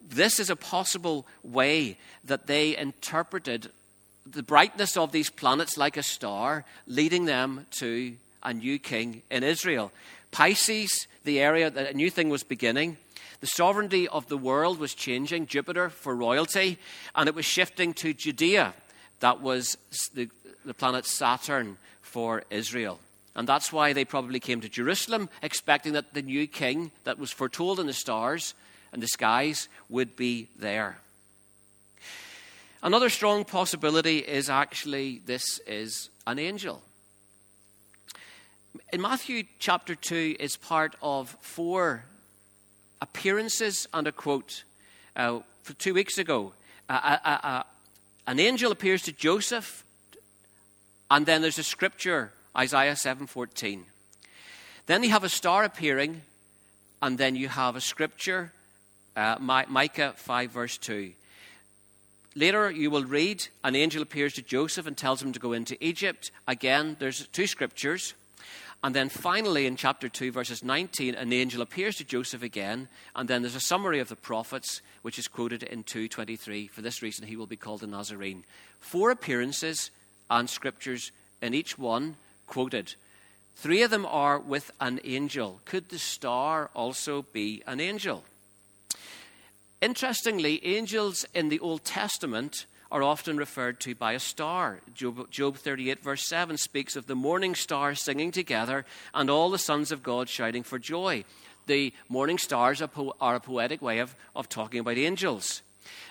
this 0.00 0.38
is 0.38 0.48
a 0.48 0.54
possible 0.54 1.26
way 1.42 1.98
that 2.22 2.46
they 2.46 2.76
interpreted 2.76 3.68
the 4.24 4.44
brightness 4.44 4.96
of 4.96 5.10
these 5.10 5.28
planets 5.28 5.76
like 5.76 5.96
a 5.96 6.04
star, 6.04 6.64
leading 6.86 7.24
them 7.24 7.66
to 7.78 8.14
a 8.44 8.54
new 8.54 8.78
king 8.78 9.22
in 9.28 9.42
Israel. 9.42 9.90
Pisces, 10.30 11.08
the 11.24 11.40
area 11.40 11.68
that 11.68 11.90
a 11.90 11.96
new 11.96 12.10
thing 12.10 12.28
was 12.28 12.44
beginning. 12.44 12.96
The 13.40 13.46
sovereignty 13.46 14.08
of 14.08 14.26
the 14.28 14.36
world 14.36 14.78
was 14.78 14.94
changing, 14.94 15.46
Jupiter 15.46 15.90
for 15.90 16.14
royalty, 16.14 16.78
and 17.14 17.28
it 17.28 17.34
was 17.34 17.44
shifting 17.44 17.94
to 17.94 18.12
Judea. 18.12 18.74
That 19.20 19.40
was 19.40 19.78
the, 20.14 20.28
the 20.64 20.74
planet 20.74 21.06
Saturn 21.06 21.78
for 22.02 22.42
Israel. 22.50 22.98
And 23.36 23.48
that's 23.48 23.72
why 23.72 23.92
they 23.92 24.04
probably 24.04 24.40
came 24.40 24.60
to 24.62 24.68
Jerusalem, 24.68 25.28
expecting 25.42 25.92
that 25.92 26.14
the 26.14 26.22
new 26.22 26.48
king 26.48 26.90
that 27.04 27.18
was 27.18 27.30
foretold 27.30 27.78
in 27.78 27.86
the 27.86 27.92
stars 27.92 28.54
and 28.92 29.00
the 29.00 29.06
skies 29.06 29.68
would 29.88 30.16
be 30.16 30.48
there. 30.58 30.98
Another 32.82 33.08
strong 33.08 33.44
possibility 33.44 34.18
is 34.18 34.50
actually 34.50 35.20
this 35.24 35.60
is 35.66 36.10
an 36.26 36.38
angel. 36.38 36.82
In 38.92 39.00
Matthew 39.00 39.44
chapter 39.58 39.94
2 39.94 40.36
is 40.40 40.56
part 40.56 40.96
of 41.02 41.36
four 41.40 42.04
appearances 43.00 43.86
and 43.92 44.06
a 44.06 44.12
quote. 44.12 44.64
Uh, 45.16 45.40
for 45.62 45.74
two 45.74 45.94
weeks 45.94 46.18
ago, 46.18 46.52
uh, 46.88 47.18
uh, 47.24 47.62
an 48.26 48.40
angel 48.40 48.72
appears 48.72 49.02
to 49.02 49.12
Joseph, 49.12 49.84
and 51.10 51.26
then 51.26 51.42
there's 51.42 51.58
a 51.58 51.64
scripture 51.64 52.32
Isaiah 52.56 52.96
7:14. 52.96 53.86
Then 54.86 55.02
you 55.02 55.10
have 55.10 55.24
a 55.24 55.28
star 55.28 55.64
appearing, 55.64 56.22
and 57.00 57.18
then 57.18 57.36
you 57.36 57.48
have 57.48 57.76
a 57.76 57.80
scripture, 57.80 58.52
uh, 59.16 59.36
Micah 59.38 60.14
5 60.16 60.50
verse 60.50 60.78
2. 60.78 61.14
Later, 62.34 62.70
you 62.70 62.90
will 62.90 63.04
read 63.04 63.48
an 63.64 63.74
angel 63.74 64.02
appears 64.02 64.34
to 64.34 64.42
Joseph 64.42 64.86
and 64.86 64.96
tells 64.96 65.22
him 65.22 65.32
to 65.32 65.40
go 65.40 65.52
into 65.52 65.76
Egypt. 65.84 66.30
Again, 66.46 66.96
there's 66.98 67.26
two 67.28 67.46
scriptures. 67.46 68.14
And 68.84 68.94
then 68.94 69.08
finally, 69.08 69.66
in 69.66 69.74
chapter 69.74 70.08
2, 70.08 70.30
verses 70.30 70.62
19, 70.62 71.16
an 71.16 71.32
angel 71.32 71.62
appears 71.62 71.96
to 71.96 72.04
Joseph 72.04 72.44
again. 72.44 72.88
And 73.16 73.28
then 73.28 73.42
there's 73.42 73.56
a 73.56 73.60
summary 73.60 73.98
of 73.98 74.08
the 74.08 74.16
prophets, 74.16 74.82
which 75.02 75.18
is 75.18 75.26
quoted 75.26 75.64
in 75.64 75.82
2.23. 75.82 76.70
For 76.70 76.80
this 76.80 77.02
reason, 77.02 77.26
he 77.26 77.36
will 77.36 77.46
be 77.46 77.56
called 77.56 77.82
a 77.82 77.88
Nazarene. 77.88 78.44
Four 78.78 79.10
appearances 79.10 79.90
and 80.30 80.48
scriptures 80.48 81.10
in 81.42 81.54
each 81.54 81.76
one 81.76 82.16
quoted. 82.46 82.94
Three 83.56 83.82
of 83.82 83.90
them 83.90 84.06
are 84.06 84.38
with 84.38 84.70
an 84.80 85.00
angel. 85.02 85.60
Could 85.64 85.88
the 85.88 85.98
star 85.98 86.70
also 86.74 87.22
be 87.32 87.64
an 87.66 87.80
angel? 87.80 88.22
Interestingly, 89.80 90.64
angels 90.64 91.26
in 91.34 91.48
the 91.48 91.58
Old 91.58 91.84
Testament 91.84 92.66
are 92.90 93.02
often 93.02 93.36
referred 93.36 93.80
to 93.80 93.94
by 93.94 94.12
a 94.12 94.18
star. 94.18 94.80
Job, 94.94 95.30
Job, 95.30 95.56
38, 95.56 96.02
verse 96.02 96.26
7, 96.26 96.56
speaks 96.56 96.96
of 96.96 97.06
the 97.06 97.14
morning 97.14 97.54
star 97.54 97.94
singing 97.94 98.30
together 98.30 98.84
and 99.12 99.28
all 99.28 99.50
the 99.50 99.58
sons 99.58 99.92
of 99.92 100.02
God 100.02 100.28
shouting 100.28 100.62
for 100.62 100.78
joy. 100.78 101.24
The 101.66 101.92
morning 102.08 102.38
stars 102.38 102.80
are, 102.80 102.88
po- 102.88 103.14
are 103.20 103.34
a 103.34 103.40
poetic 103.40 103.82
way 103.82 103.98
of, 103.98 104.16
of 104.34 104.48
talking 104.48 104.80
about 104.80 104.96
angels. 104.96 105.62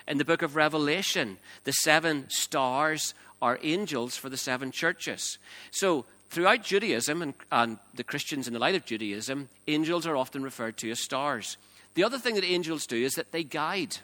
In 0.06 0.18
the 0.18 0.24
book 0.24 0.42
of 0.42 0.56
Revelation, 0.56 1.38
the 1.64 1.72
seven 1.72 2.30
stars 2.30 3.14
are 3.42 3.58
angels 3.62 4.16
for 4.16 4.28
the 4.28 4.36
seven 4.36 4.70
churches. 4.70 5.38
So 5.70 6.04
throughout 6.30 6.62
Judaism 6.62 7.22
and, 7.22 7.34
and, 7.50 7.78
the 7.94 8.04
Christians 8.04 8.46
in 8.46 8.52
the 8.52 8.58
light 8.58 8.74
of 8.74 8.84
Judaism, 8.84 9.48
angels 9.66 10.06
are 10.06 10.16
often 10.16 10.42
referred 10.42 10.76
to 10.78 10.90
as 10.90 11.00
stars. 11.00 11.56
The 11.94 12.04
other 12.04 12.18
thing 12.18 12.36
that 12.36 12.44
angels 12.44 12.86
do 12.86 12.96
is 12.96 13.14
that 13.14 13.32
they 13.32 13.44
guide. 13.44 13.96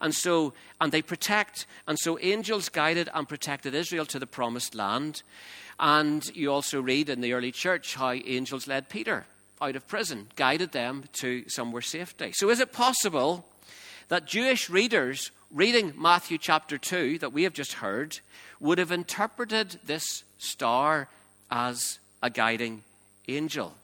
And 0.00 0.14
so, 0.14 0.52
and 0.80 0.92
they 0.92 1.02
protect. 1.02 1.66
And 1.86 1.98
so 1.98 2.18
angels 2.20 2.68
guided 2.68 3.08
and 3.14 3.28
protected 3.28 3.74
Israel 3.74 4.06
to 4.06 4.18
the 4.18 4.26
promised 4.26 4.74
land. 4.74 5.22
And 5.78 6.24
you 6.36 6.52
also 6.52 6.80
read 6.80 7.08
in 7.08 7.20
the 7.20 7.32
early 7.32 7.52
church 7.52 7.94
how 7.94 8.12
angels 8.12 8.66
led 8.66 8.88
Peter 8.88 9.26
out 9.60 9.76
of 9.76 9.88
prison, 9.88 10.28
guided 10.36 10.72
them 10.72 11.04
to 11.14 11.48
somewhere 11.48 11.82
safety. 11.82 12.32
So 12.32 12.50
is 12.50 12.60
it 12.60 12.72
possible 12.72 13.44
that 14.08 14.24
Jewish 14.24 14.70
readers 14.70 15.30
reading 15.52 15.94
Matthew 15.96 16.38
chapter 16.38 16.78
2 16.78 17.18
that 17.18 17.32
we 17.32 17.44
have 17.44 17.54
just 17.54 17.74
heard 17.74 18.20
would 18.60 18.78
have 18.78 18.92
interpreted 18.92 19.78
this 19.84 20.24
star 20.38 21.08
as 21.50 21.98
a 22.22 22.30
guiding 22.30 22.82
angel. 23.28 23.74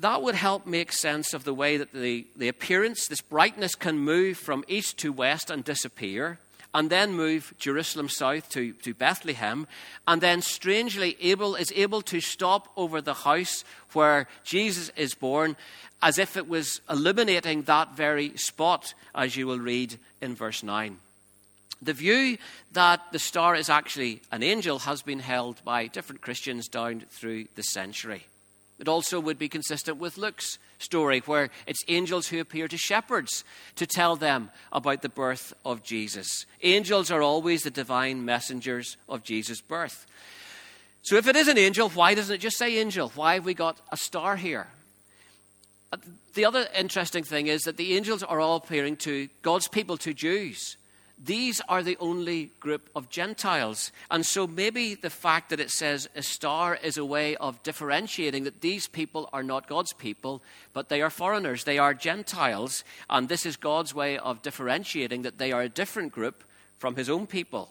That 0.00 0.22
would 0.22 0.34
help 0.34 0.66
make 0.66 0.92
sense 0.92 1.34
of 1.34 1.44
the 1.44 1.54
way 1.54 1.76
that 1.76 1.92
the, 1.92 2.26
the 2.36 2.48
appearance, 2.48 3.06
this 3.06 3.20
brightness, 3.20 3.74
can 3.74 3.98
move 3.98 4.36
from 4.36 4.64
east 4.66 4.98
to 4.98 5.12
west 5.12 5.50
and 5.50 5.64
disappear, 5.64 6.38
and 6.74 6.90
then 6.90 7.14
move 7.14 7.54
Jerusalem 7.58 8.08
south 8.08 8.48
to, 8.50 8.72
to 8.72 8.92
Bethlehem, 8.92 9.68
and 10.08 10.20
then 10.20 10.42
strangely 10.42 11.16
able 11.20 11.54
is 11.54 11.72
able 11.76 12.02
to 12.02 12.20
stop 12.20 12.68
over 12.76 13.00
the 13.00 13.14
house 13.14 13.64
where 13.92 14.26
Jesus 14.42 14.90
is 14.96 15.14
born, 15.14 15.56
as 16.02 16.18
if 16.18 16.36
it 16.36 16.48
was 16.48 16.80
illuminating 16.90 17.62
that 17.62 17.96
very 17.96 18.36
spot, 18.36 18.94
as 19.14 19.36
you 19.36 19.46
will 19.46 19.60
read 19.60 19.96
in 20.20 20.34
verse 20.34 20.64
9. 20.64 20.98
The 21.80 21.92
view 21.92 22.38
that 22.72 23.00
the 23.12 23.18
star 23.18 23.54
is 23.54 23.68
actually 23.68 24.22
an 24.32 24.42
angel 24.42 24.80
has 24.80 25.02
been 25.02 25.20
held 25.20 25.62
by 25.64 25.86
different 25.86 26.22
Christians 26.22 26.66
down 26.66 27.04
through 27.10 27.46
the 27.54 27.62
century. 27.62 28.24
It 28.78 28.88
also 28.88 29.20
would 29.20 29.38
be 29.38 29.48
consistent 29.48 29.98
with 29.98 30.18
Luke's 30.18 30.58
story, 30.78 31.20
where 31.20 31.50
it's 31.66 31.84
angels 31.86 32.28
who 32.28 32.40
appear 32.40 32.66
to 32.66 32.76
shepherds 32.76 33.44
to 33.76 33.86
tell 33.86 34.16
them 34.16 34.50
about 34.72 35.02
the 35.02 35.08
birth 35.08 35.54
of 35.64 35.84
Jesus. 35.84 36.44
Angels 36.62 37.10
are 37.10 37.22
always 37.22 37.62
the 37.62 37.70
divine 37.70 38.24
messengers 38.24 38.96
of 39.08 39.22
Jesus' 39.22 39.60
birth. 39.60 40.06
So, 41.02 41.16
if 41.16 41.28
it 41.28 41.36
is 41.36 41.48
an 41.48 41.58
angel, 41.58 41.88
why 41.90 42.14
doesn't 42.14 42.34
it 42.34 42.38
just 42.38 42.58
say 42.58 42.78
angel? 42.78 43.12
Why 43.14 43.34
have 43.34 43.44
we 43.44 43.54
got 43.54 43.78
a 43.92 43.96
star 43.96 44.36
here? 44.36 44.66
Uh, 45.92 45.98
the 46.34 46.44
other 46.44 46.66
interesting 46.76 47.22
thing 47.22 47.46
is 47.46 47.62
that 47.62 47.76
the 47.76 47.94
angels 47.94 48.22
are 48.22 48.40
all 48.40 48.56
appearing 48.56 48.96
to 48.96 49.28
God's 49.42 49.68
people, 49.68 49.96
to 49.98 50.12
Jews 50.14 50.76
these 51.22 51.60
are 51.68 51.82
the 51.82 51.96
only 52.00 52.50
group 52.60 52.88
of 52.94 53.08
Gentiles. 53.08 53.92
And 54.10 54.26
so 54.26 54.46
maybe 54.46 54.94
the 54.94 55.10
fact 55.10 55.50
that 55.50 55.60
it 55.60 55.70
says 55.70 56.08
a 56.16 56.22
star 56.22 56.76
is 56.82 56.96
a 56.96 57.04
way 57.04 57.36
of 57.36 57.62
differentiating 57.62 58.44
that 58.44 58.60
these 58.60 58.88
people 58.88 59.28
are 59.32 59.42
not 59.42 59.68
God's 59.68 59.92
people, 59.92 60.42
but 60.72 60.88
they 60.88 61.02
are 61.02 61.10
foreigners, 61.10 61.64
they 61.64 61.78
are 61.78 61.94
Gentiles. 61.94 62.84
And 63.08 63.28
this 63.28 63.46
is 63.46 63.56
God's 63.56 63.94
way 63.94 64.18
of 64.18 64.42
differentiating 64.42 65.22
that 65.22 65.38
they 65.38 65.52
are 65.52 65.62
a 65.62 65.68
different 65.68 66.12
group 66.12 66.44
from 66.78 66.96
his 66.96 67.08
own 67.08 67.26
people. 67.26 67.70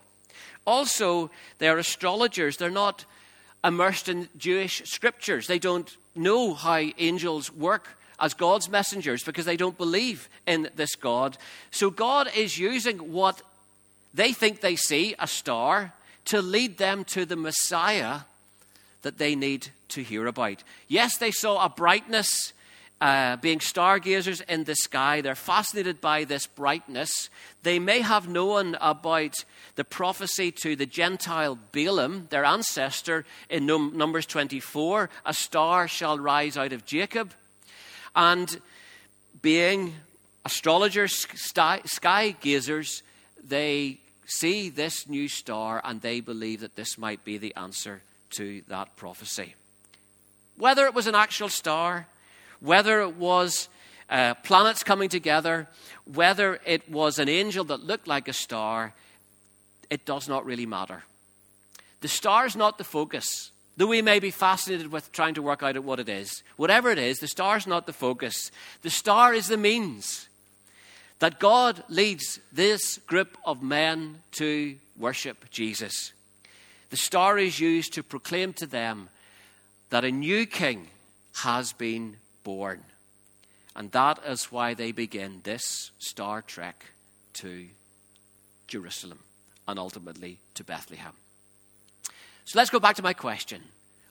Also, 0.66 1.30
they 1.60 1.68
are 1.68 1.78
astrologers. 1.78 2.58
They're 2.58 2.70
not 2.70 3.06
immersed 3.64 4.10
in 4.10 4.30
Jewish 4.38 4.84
scriptures, 4.86 5.48
they 5.48 5.60
don't 5.60 5.96
know 6.16 6.54
how 6.54 6.84
angels 6.98 7.52
work 7.52 7.98
as 8.24 8.34
God's 8.34 8.70
messengers 8.70 9.22
because 9.22 9.44
they 9.44 9.58
don't 9.58 9.78
believe 9.78 10.30
in 10.48 10.70
this 10.78 10.96
God. 10.96 11.38
So 11.72 11.90
God 11.90 12.30
is 12.34 12.58
using 12.58 13.12
what 13.12 13.42
they 14.14 14.32
think 14.32 14.62
they 14.62 14.78
see, 14.78 15.14
a 15.20 15.28
star, 15.28 15.94
to 16.26 16.42
lead 16.42 16.78
them 16.78 17.04
to 17.04 17.26
the 17.26 17.36
Messiah 17.36 18.22
that 19.02 19.18
they 19.18 19.36
need 19.36 19.68
to 19.90 20.02
hear 20.02 20.26
about. 20.26 20.64
Yes, 20.88 21.18
they 21.18 21.32
saw 21.32 21.66
a 21.66 21.70
brightness. 21.70 22.54
Uh, 23.02 23.36
being 23.36 23.60
stargazers 23.60 24.40
in 24.48 24.64
the 24.64 24.76
sky, 24.76 25.20
they're 25.20 25.36
fascinated 25.36 26.00
by 26.00 26.24
this 26.24 26.48
brightness. 26.48 27.30
They 27.64 27.78
may 27.78 28.00
have 28.00 28.30
known 28.30 28.78
about 28.80 29.36
the 29.76 29.84
prophecy 29.84 30.54
to 30.62 30.78
the 30.78 30.86
Gentile 30.86 31.60
Balaam, 31.74 32.28
their 32.30 32.46
ancestor, 32.46 33.26
in 33.50 33.66
Numbers 33.66 34.26
24 34.26 35.10
a 35.26 35.34
star 35.34 35.90
shall 35.90 36.18
rise 36.18 36.56
out 36.56 36.72
of 36.72 36.86
Jacob. 36.86 37.34
And 38.16 38.60
being 39.42 39.94
astrologers, 40.46 41.28
sky, 41.36 42.36
gazers, 42.42 43.02
they 43.44 44.00
see 44.26 44.70
this 44.70 45.08
new 45.08 45.28
star 45.28 45.82
and 45.84 46.02
they 46.02 46.20
believe 46.20 46.62
that 46.62 46.76
this 46.76 46.98
might 46.98 47.24
be 47.24 47.38
the 47.38 47.56
answer 47.56 48.02
to 48.32 48.62
that 48.68 48.96
prophecy. 48.96 49.56
Whether 50.58 50.86
it 50.86 50.94
was 50.94 51.08
an 51.08 51.16
actual 51.16 51.50
star, 51.50 52.08
whether 52.60 53.02
it 53.02 53.16
was 53.16 53.68
uh, 54.10 54.36
planets 54.36 54.84
coming 54.84 55.10
together, 55.10 55.68
whether 56.06 56.60
it 56.66 56.90
was 56.90 57.20
an 57.20 57.30
angel 57.30 57.64
that 57.66 57.84
looked 57.84 58.08
like 58.08 58.28
a 58.28 58.34
star, 58.34 58.94
it 59.90 60.06
does 60.06 60.30
not 60.30 60.46
really 60.46 60.66
matter. 60.66 61.04
The 62.02 62.08
star 62.08 62.46
is 62.46 62.56
not 62.56 62.78
the 62.78 62.84
focus. 62.84 63.52
Though 63.76 63.88
we 63.88 64.02
may 64.02 64.20
be 64.20 64.30
fascinated 64.30 64.92
with 64.92 65.12
trying 65.12 65.34
to 65.34 65.42
work 65.42 65.64
out 65.64 65.78
what 65.84 66.00
it 66.00 66.08
is, 66.08 66.44
whatever 66.58 66.92
it 66.92 67.00
is, 67.00 67.20
the 67.20 67.28
star 67.28 67.58
is 67.58 67.66
not 67.66 67.88
the 67.88 67.94
focus. 67.94 68.52
The 68.84 68.90
star 68.92 69.34
is 69.34 69.48
the 69.48 69.58
means 69.58 70.28
that 71.20 71.40
God 71.40 71.84
leads 71.90 72.40
this 72.52 72.98
group 73.00 73.38
of 73.46 73.64
men 73.64 74.20
to 74.34 74.76
worship 74.98 75.50
Jesus. 75.50 76.14
The 76.92 76.98
star 76.98 77.40
is 77.40 77.60
used 77.60 77.94
to 77.94 78.04
proclaim 78.04 78.54
to 78.54 78.68
them 78.68 79.10
that 79.90 80.06
a 80.06 80.12
new 80.12 80.46
king 80.46 80.90
has 81.38 81.74
been 81.74 82.18
born. 82.44 82.84
And 83.76 83.92
that 83.92 84.20
is 84.28 84.52
why 84.52 84.76
they 84.76 84.92
begin 84.92 85.42
this 85.44 85.90
star 85.98 86.44
trek 86.44 86.86
to 87.34 87.68
Jerusalem 88.68 89.20
and 89.68 89.80
ultimately 89.80 90.40
to 90.54 90.64
Bethlehem. 90.64 91.14
So 92.46 92.60
let's 92.60 92.70
go 92.70 92.80
back 92.80 92.96
to 92.98 93.04
my 93.04 93.14
question. 93.14 93.62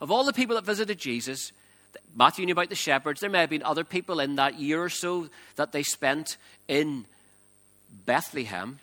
Of 0.00 0.10
all 0.10 0.24
the 0.24 0.32
people 0.32 0.56
that 0.56 0.64
visited 0.64 0.98
Jesus, 0.98 1.52
Matthew 2.14 2.46
knew 2.46 2.52
about 2.52 2.70
the 2.70 2.74
shepherds. 2.74 3.20
There 3.20 3.30
may 3.30 3.40
have 3.40 3.50
been 3.50 3.62
other 3.62 3.84
people 3.84 4.20
in 4.20 4.36
that 4.36 4.58
year 4.58 4.82
or 4.82 4.88
so 4.88 5.28
that 5.56 5.72
they 5.72 5.82
spent 5.82 6.36
in 6.68 7.06
Bethlehem. 8.06 8.78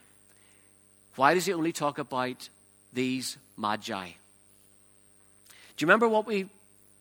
Why 1.16 1.34
does 1.34 1.46
he 1.46 1.54
only 1.54 1.72
talk 1.72 1.98
about 1.98 2.50
these 2.94 3.38
magi? 3.58 4.08
Do 4.08 5.84
you 5.84 5.88
remember 5.88 6.08
what 6.08 6.28
we 6.28 6.48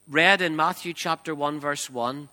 read 0.08 0.40
in 0.40 0.56
Matthew 0.56 0.92
chapter 0.92 1.34
1, 1.34 1.60
verse 1.60 1.90
1? 1.90 2.28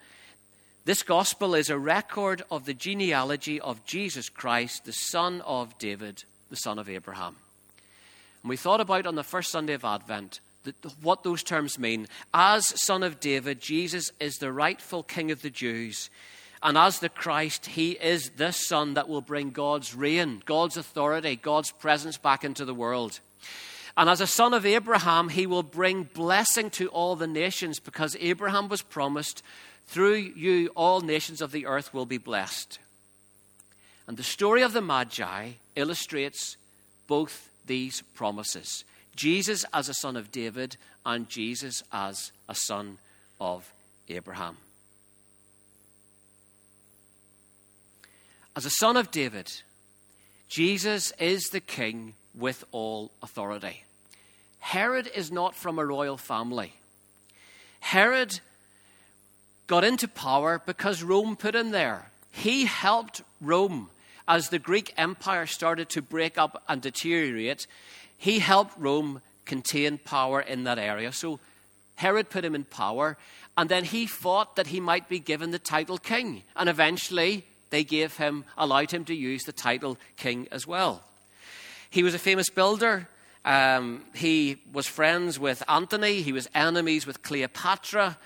This 0.85 1.03
gospel 1.03 1.55
is 1.55 1.69
a 1.69 1.77
record 1.77 2.43
of 2.51 2.65
the 2.65 2.73
genealogy 2.73 3.59
of 3.59 3.83
Jesus 3.85 4.29
Christ, 4.29 4.85
the 4.85 4.93
son 4.93 5.41
of 5.41 5.77
David, 5.79 6.23
the 6.49 6.55
son 6.55 6.77
of 6.77 6.89
Abraham. 6.89 7.35
And 8.45 8.49
we 8.51 8.57
thought 8.57 8.79
about 8.79 9.07
on 9.07 9.15
the 9.15 9.23
first 9.23 9.49
Sunday 9.49 9.73
of 9.73 9.83
Advent 9.83 10.39
what 11.01 11.23
those 11.23 11.41
terms 11.41 11.79
mean. 11.79 12.07
As 12.31 12.79
Son 12.79 13.01
of 13.01 13.19
David, 13.19 13.59
Jesus 13.59 14.11
is 14.19 14.35
the 14.35 14.51
rightful 14.51 15.01
King 15.01 15.31
of 15.31 15.41
the 15.41 15.49
Jews. 15.49 16.11
And 16.61 16.77
as 16.77 16.99
the 16.99 17.09
Christ, 17.09 17.65
he 17.65 17.93
is 17.93 18.29
the 18.37 18.51
Son 18.51 18.93
that 18.93 19.09
will 19.09 19.21
bring 19.21 19.49
God's 19.49 19.95
reign, 19.95 20.43
God's 20.45 20.77
authority, 20.77 21.35
God's 21.37 21.71
presence 21.71 22.19
back 22.19 22.43
into 22.43 22.65
the 22.65 22.73
world. 22.75 23.19
And 23.97 24.11
as 24.11 24.21
a 24.21 24.27
son 24.27 24.53
of 24.53 24.63
Abraham, 24.63 25.29
he 25.29 25.47
will 25.47 25.63
bring 25.63 26.03
blessing 26.03 26.69
to 26.71 26.87
all 26.89 27.15
the 27.15 27.25
nations 27.25 27.79
because 27.79 28.15
Abraham 28.19 28.67
was 28.69 28.83
promised, 28.83 29.41
through 29.87 30.17
you, 30.17 30.67
all 30.75 31.01
nations 31.01 31.41
of 31.41 31.51
the 31.51 31.65
earth 31.65 31.95
will 31.95 32.05
be 32.05 32.19
blessed. 32.19 32.77
And 34.05 34.17
the 34.17 34.21
story 34.23 34.61
of 34.61 34.73
the 34.73 34.81
Magi 34.81 35.53
illustrates 35.75 36.57
both 37.07 37.49
these 37.65 38.01
promises 38.13 38.83
Jesus 39.15 39.65
as 39.73 39.87
a 39.87 39.93
son 39.93 40.17
of 40.17 40.31
David 40.31 40.77
and 41.05 41.29
Jesus 41.29 41.83
as 41.91 42.31
a 42.49 42.55
son 42.55 42.97
of 43.39 43.71
Abraham. 44.09 44.57
As 48.55 48.65
a 48.65 48.69
son 48.69 48.97
of 48.97 49.11
David, 49.11 49.51
Jesus 50.47 51.11
is 51.19 51.45
the 51.45 51.59
king 51.59 52.13
with 52.33 52.63
all 52.71 53.11
authority. 53.21 53.83
Herod 54.59 55.09
is 55.13 55.31
not 55.31 55.55
from 55.55 55.77
a 55.77 55.85
royal 55.85 56.17
family. 56.17 56.73
Herod 57.79 58.39
got 59.67 59.83
into 59.83 60.07
power 60.07 60.61
because 60.65 61.03
Rome 61.03 61.35
put 61.35 61.55
him 61.55 61.71
there. 61.71 62.09
He 62.31 62.65
helped 62.65 63.21
Rome 63.41 63.89
as 64.27 64.49
the 64.49 64.59
Greek 64.59 64.93
Empire 64.97 65.45
started 65.45 65.89
to 65.89 66.01
break 66.01 66.37
up 66.37 66.63
and 66.67 66.81
deteriorate, 66.81 67.67
he 68.17 68.39
helped 68.39 68.77
Rome 68.77 69.21
contain 69.45 69.97
power 69.97 70.41
in 70.41 70.63
that 70.63 70.79
area. 70.79 71.11
So 71.11 71.39
Herod 71.95 72.29
put 72.29 72.43
him 72.43 72.55
in 72.55 72.63
power, 72.63 73.17
and 73.57 73.69
then 73.69 73.83
he 73.85 74.05
fought 74.05 74.55
that 74.55 74.67
he 74.67 74.79
might 74.79 75.07
be 75.07 75.19
given 75.19 75.51
the 75.51 75.59
title 75.59 75.97
king. 75.97 76.43
And 76.55 76.67
eventually, 76.67 77.45
they 77.69 77.83
gave 77.83 78.17
him, 78.17 78.45
allowed 78.57 78.91
him 78.91 79.05
to 79.05 79.15
use 79.15 79.43
the 79.43 79.53
title 79.53 79.97
king 80.17 80.47
as 80.51 80.67
well. 80.67 81.03
He 81.89 82.03
was 82.03 82.13
a 82.13 82.19
famous 82.19 82.49
builder. 82.49 83.07
Um, 83.45 84.05
he 84.13 84.57
was 84.73 84.87
friends 84.87 85.39
with 85.39 85.63
Antony. 85.69 86.21
He 86.21 86.33
was 86.33 86.49
enemies 86.53 87.05
with 87.05 87.21
Cleopatra. 87.21 88.17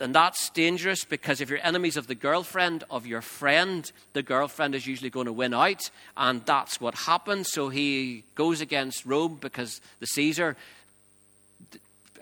And 0.00 0.14
that's 0.14 0.50
dangerous 0.50 1.04
because 1.04 1.40
if 1.40 1.50
you're 1.50 1.58
enemies 1.62 1.96
of 1.96 2.06
the 2.06 2.14
girlfriend 2.14 2.84
of 2.90 3.06
your 3.06 3.20
friend, 3.20 3.90
the 4.12 4.22
girlfriend 4.22 4.74
is 4.74 4.86
usually 4.86 5.10
going 5.10 5.26
to 5.26 5.32
win 5.32 5.52
out. 5.52 5.90
And 6.16 6.44
that's 6.46 6.80
what 6.80 6.94
happened. 6.94 7.46
So 7.46 7.68
he 7.68 8.24
goes 8.34 8.60
against 8.60 9.04
Rome 9.04 9.38
because 9.40 9.80
the 9.98 10.06
Caesar 10.06 10.56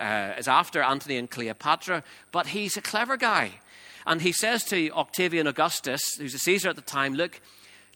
uh, 0.00 0.32
is 0.38 0.48
after 0.48 0.82
Antony 0.82 1.18
and 1.18 1.30
Cleopatra. 1.30 2.02
But 2.32 2.48
he's 2.48 2.76
a 2.76 2.82
clever 2.82 3.16
guy. 3.16 3.52
And 4.06 4.22
he 4.22 4.32
says 4.32 4.64
to 4.64 4.90
Octavian 4.92 5.46
Augustus, 5.46 6.00
who's 6.18 6.34
a 6.34 6.38
Caesar 6.38 6.70
at 6.70 6.76
the 6.76 6.82
time, 6.82 7.14
Look, 7.14 7.40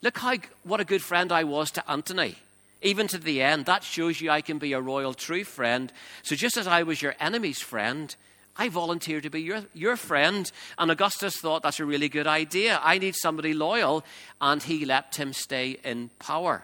look 0.03 0.19
how, 0.19 0.35
what 0.65 0.81
a 0.81 0.85
good 0.85 1.03
friend 1.03 1.33
I 1.33 1.45
was 1.45 1.71
to 1.73 1.91
Antony. 1.91 2.37
Even 2.83 3.07
to 3.09 3.19
the 3.19 3.43
end, 3.43 3.67
that 3.67 3.85
shows 3.85 4.21
you 4.21 4.31
I 4.31 4.41
can 4.41 4.59
be 4.59 4.73
a 4.73 4.81
royal 4.81 5.15
true 5.15 5.45
friend. 5.45 5.93
So 6.23 6.35
just 6.35 6.57
as 6.57 6.67
I 6.67 6.83
was 6.83 7.03
your 7.03 7.15
enemy's 7.21 7.61
friend, 7.61 8.15
I 8.57 8.69
volunteer 8.69 9.21
to 9.21 9.31
be 9.31 9.43
your, 9.43 9.63
your 9.73 9.97
friend. 9.97 10.51
And 10.79 10.91
Augustus 10.91 11.37
thought 11.37 11.63
that's 11.63 11.81
a 11.81 11.85
really 11.85 12.09
good 12.09 12.27
idea. 12.27 12.81
I 12.83 12.99
need 12.99 13.15
somebody 13.17 13.55
loyal. 13.55 14.05
And 14.41 14.63
he 14.63 14.85
let 14.85 15.17
him 15.17 15.33
stay 15.33 15.79
in 15.83 16.11
power. 16.19 16.63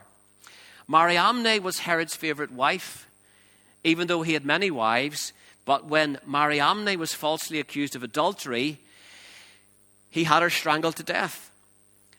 Mariamne 0.88 1.62
was 1.62 1.80
Herod's 1.80 2.14
favorite 2.14 2.52
wife, 2.52 3.08
even 3.82 4.06
though 4.06 4.22
he 4.22 4.34
had 4.34 4.44
many 4.44 4.70
wives. 4.70 5.32
But 5.64 5.86
when 5.86 6.18
Mariamne 6.26 6.98
was 6.98 7.12
falsely 7.12 7.58
accused 7.58 7.96
of 7.96 8.02
adultery, 8.02 8.78
he 10.10 10.24
had 10.24 10.42
her 10.42 10.50
strangled 10.50 10.96
to 10.96 11.02
death. 11.02 11.50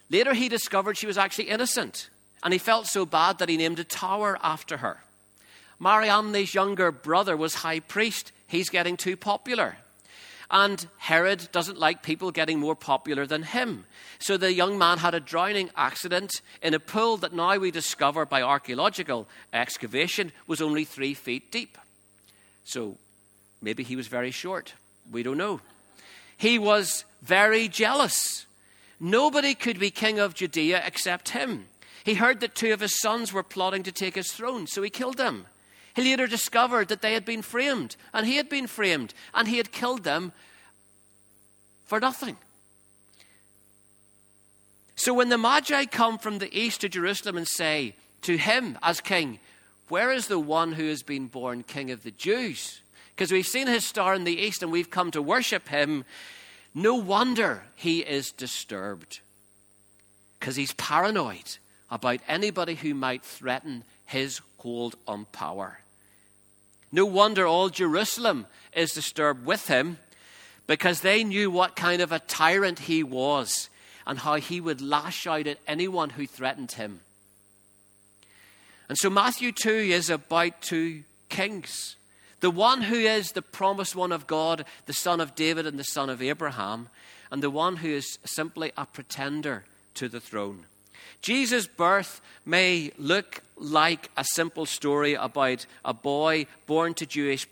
Later, 0.09 0.33
he 0.33 0.49
discovered 0.49 0.97
she 0.97 1.07
was 1.07 1.17
actually 1.17 1.49
innocent, 1.49 2.09
and 2.43 2.53
he 2.53 2.59
felt 2.59 2.87
so 2.87 3.05
bad 3.05 3.39
that 3.39 3.49
he 3.49 3.57
named 3.57 3.79
a 3.79 3.83
tower 3.83 4.37
after 4.41 4.77
her. 4.77 5.03
Mariamne's 5.79 6.53
younger 6.53 6.91
brother 6.91 7.37
was 7.37 7.55
high 7.55 7.79
priest 7.79 8.31
he's 8.47 8.69
getting 8.69 8.97
too 8.97 9.15
popular. 9.15 9.77
And 10.49 10.87
Herod 10.97 11.49
doesn't 11.51 11.77
like 11.77 12.03
people 12.03 12.31
getting 12.31 12.59
more 12.59 12.75
popular 12.75 13.25
than 13.25 13.43
him. 13.43 13.85
So 14.19 14.37
the 14.37 14.53
young 14.53 14.77
man 14.77 14.99
had 14.99 15.13
a 15.13 15.19
drowning 15.19 15.69
accident 15.75 16.41
in 16.61 16.73
a 16.73 16.79
pool 16.79 17.17
that 17.17 17.33
now 17.33 17.57
we 17.57 17.69
discover 17.69 18.25
by 18.25 18.41
archaeological 18.41 19.27
excavation 19.51 20.31
was 20.47 20.61
only 20.61 20.85
three 20.85 21.13
feet 21.13 21.51
deep. 21.51 21.77
So 22.63 22.97
maybe 23.61 23.83
he 23.83 23.97
was 23.97 24.07
very 24.07 24.31
short. 24.31 24.73
We 25.11 25.21
don't 25.21 25.37
know. 25.37 25.59
He 26.37 26.59
was 26.59 27.03
very 27.21 27.67
jealous. 27.67 28.45
Nobody 28.99 29.53
could 29.53 29.79
be 29.79 29.91
king 29.91 30.19
of 30.19 30.33
Judea 30.33 30.81
except 30.85 31.29
him. 31.29 31.67
He 32.03 32.13
heard 32.13 32.39
that 32.39 32.55
two 32.55 32.71
of 32.71 32.79
his 32.79 32.99
sons 32.99 33.33
were 33.33 33.43
plotting 33.43 33.83
to 33.83 33.91
take 33.91 34.15
his 34.15 34.31
throne, 34.31 34.65
so 34.65 34.81
he 34.81 34.89
killed 34.89 35.17
them. 35.17 35.45
He 35.97 36.03
later 36.03 36.27
discovered 36.27 36.89
that 36.89 37.01
they 37.01 37.13
had 37.13 37.25
been 37.25 37.41
framed, 37.41 37.95
and 38.13 38.27
he 38.27 38.35
had 38.35 38.49
been 38.49 38.67
framed, 38.67 39.15
and 39.33 39.47
he 39.47 39.57
had 39.57 39.71
killed 39.71 40.03
them 40.03 40.31
for 41.87 41.99
nothing. 41.99 42.37
So 44.95 45.11
when 45.11 45.29
the 45.29 45.39
Magi 45.39 45.85
come 45.85 46.19
from 46.19 46.37
the 46.37 46.55
east 46.55 46.81
to 46.81 46.89
Jerusalem 46.89 47.35
and 47.35 47.47
say 47.47 47.95
to 48.21 48.37
him 48.37 48.77
as 48.83 49.01
king, 49.01 49.39
Where 49.89 50.11
is 50.11 50.27
the 50.27 50.37
one 50.37 50.73
who 50.73 50.87
has 50.87 51.01
been 51.01 51.25
born 51.25 51.63
king 51.63 51.89
of 51.89 52.03
the 52.03 52.11
Jews? 52.11 52.79
Because 53.15 53.31
we've 53.31 53.47
seen 53.47 53.65
his 53.65 53.83
star 53.83 54.13
in 54.13 54.23
the 54.23 54.39
east 54.39 54.61
and 54.61 54.71
we've 54.71 54.91
come 54.91 55.09
to 55.09 55.21
worship 55.23 55.67
him. 55.67 56.05
No 56.75 56.93
wonder 56.93 57.63
he 57.73 58.01
is 58.01 58.31
disturbed. 58.31 59.21
Because 60.39 60.57
he's 60.57 60.73
paranoid 60.73 61.57
about 61.89 62.19
anybody 62.27 62.75
who 62.75 62.93
might 62.93 63.23
threaten 63.23 63.83
his 64.05 64.41
hold 64.57 64.95
on 65.07 65.25
power. 65.31 65.79
No 66.91 67.05
wonder 67.05 67.45
all 67.45 67.69
Jerusalem 67.69 68.47
is 68.73 68.91
disturbed 68.91 69.45
with 69.45 69.67
him 69.67 69.97
because 70.67 71.01
they 71.01 71.23
knew 71.23 71.49
what 71.49 71.75
kind 71.75 72.01
of 72.01 72.11
a 72.11 72.19
tyrant 72.19 72.79
he 72.79 73.03
was 73.03 73.69
and 74.05 74.19
how 74.19 74.35
he 74.35 74.61
would 74.61 74.81
lash 74.81 75.27
out 75.27 75.47
at 75.47 75.59
anyone 75.67 76.11
who 76.11 76.25
threatened 76.25 76.73
him. 76.73 77.01
And 78.89 78.97
so 78.97 79.09
Matthew 79.09 79.51
2 79.51 79.69
is 79.69 80.09
about 80.09 80.61
two 80.61 81.03
kings 81.29 81.95
the 82.39 82.51
one 82.51 82.83
who 82.83 82.95
is 82.95 83.31
the 83.31 83.41
promised 83.41 83.95
one 83.95 84.11
of 84.11 84.27
God, 84.27 84.63
the 84.85 84.93
son 84.93 85.19
of 85.19 85.33
David 85.33 85.65
and 85.65 85.79
the 85.79 85.83
son 85.83 86.07
of 86.07 86.21
Abraham, 86.21 86.89
and 87.31 87.41
the 87.41 87.49
one 87.49 87.77
who 87.77 87.89
is 87.89 88.19
simply 88.25 88.71
a 88.77 88.85
pretender 88.85 89.65
to 89.95 90.07
the 90.07 90.19
throne. 90.19 90.65
Jesus' 91.21 91.67
birth 91.67 92.21
may 92.45 92.91
look 92.97 93.41
like 93.57 94.09
a 94.15 94.23
simple 94.23 94.65
story 94.65 95.13
about 95.13 95.65
a 95.83 95.93
boy 95.93 96.45
born 96.65 96.93
to 96.95 97.05
Jewish 97.05 97.47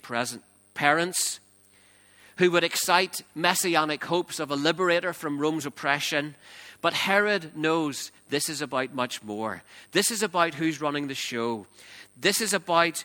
parents 0.73 1.39
who 2.38 2.51
would 2.51 2.63
excite 2.63 3.21
messianic 3.34 4.03
hopes 4.05 4.39
of 4.39 4.51
a 4.51 4.55
liberator 4.55 5.13
from 5.13 5.39
Rome's 5.39 5.65
oppression. 5.65 6.36
But 6.81 6.93
Herod 6.93 7.55
knows 7.55 8.12
this 8.29 8.49
is 8.49 8.62
about 8.62 8.93
much 8.93 9.23
more. 9.23 9.63
This 9.91 10.12
is 10.12 10.21
about 10.21 10.53
who's 10.53 10.81
running 10.81 11.08
the 11.08 11.15
show. 11.15 11.65
This 12.17 12.41
is 12.41 12.53
about 12.53 13.03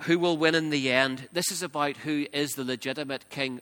who 0.00 0.18
will 0.18 0.36
win 0.36 0.54
in 0.54 0.70
the 0.70 0.92
end. 0.92 1.28
This 1.32 1.50
is 1.50 1.62
about 1.62 1.96
who 1.96 2.26
is 2.32 2.52
the 2.52 2.64
legitimate 2.64 3.28
king 3.30 3.60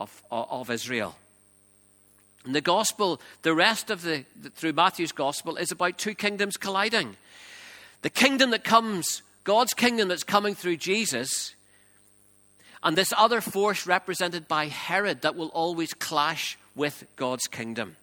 of, 0.00 0.22
of 0.30 0.70
Israel. 0.70 1.16
And 2.46 2.54
the 2.54 2.60
gospel, 2.60 3.20
the 3.42 3.54
rest 3.54 3.90
of 3.90 4.02
the, 4.02 4.24
through 4.54 4.72
Matthew's 4.72 5.12
gospel, 5.12 5.56
is 5.56 5.72
about 5.72 5.98
two 5.98 6.14
kingdoms 6.14 6.56
colliding. 6.56 7.16
The 8.02 8.10
kingdom 8.10 8.50
that 8.50 8.62
comes, 8.62 9.22
God's 9.42 9.74
kingdom 9.74 10.08
that's 10.08 10.22
coming 10.22 10.54
through 10.54 10.76
Jesus, 10.76 11.56
and 12.84 12.96
this 12.96 13.12
other 13.16 13.40
force 13.40 13.84
represented 13.84 14.46
by 14.46 14.68
Herod 14.68 15.22
that 15.22 15.34
will 15.34 15.48
always 15.48 15.92
clash 15.92 16.56
with 16.76 17.04
God's 17.16 17.48
kingdom. 17.48 17.96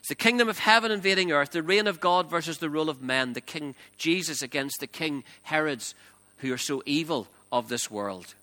It's 0.00 0.08
the 0.08 0.14
kingdom 0.14 0.50
of 0.50 0.58
heaven 0.58 0.92
invading 0.92 1.32
earth, 1.32 1.52
the 1.52 1.62
reign 1.62 1.86
of 1.86 1.98
God 1.98 2.28
versus 2.28 2.58
the 2.58 2.68
rule 2.68 2.90
of 2.90 3.00
men, 3.00 3.32
the 3.32 3.40
King 3.40 3.74
Jesus 3.96 4.42
against 4.42 4.78
the 4.78 4.86
King 4.86 5.24
Herods, 5.42 5.94
who 6.38 6.52
are 6.52 6.58
so 6.58 6.82
evil 6.84 7.28
of 7.50 7.68
this 7.68 7.90
world. 7.90 8.34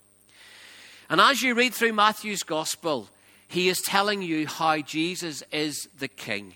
And 1.08 1.20
as 1.20 1.42
you 1.42 1.54
read 1.54 1.74
through 1.74 1.92
Matthew's 1.92 2.42
gospel, 2.42 3.08
he 3.48 3.68
is 3.68 3.80
telling 3.80 4.22
you 4.22 4.46
how 4.46 4.80
Jesus 4.80 5.42
is 5.52 5.88
the 5.98 6.08
king. 6.08 6.54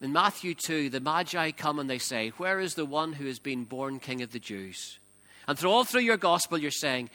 In 0.00 0.12
Matthew 0.12 0.54
2, 0.54 0.90
the 0.90 1.00
Magi 1.00 1.50
come 1.52 1.78
and 1.78 1.88
they 1.88 1.98
say, 1.98 2.30
Where 2.36 2.60
is 2.60 2.74
the 2.74 2.84
one 2.84 3.14
who 3.14 3.26
has 3.26 3.38
been 3.38 3.64
born 3.64 4.00
king 4.00 4.20
of 4.22 4.32
the 4.32 4.38
Jews? 4.38 4.98
And 5.46 5.58
through 5.58 5.70
all 5.70 5.84
through 5.84 6.02
your 6.02 6.16
gospel, 6.16 6.58
you're 6.58 6.70
saying, 6.70 7.10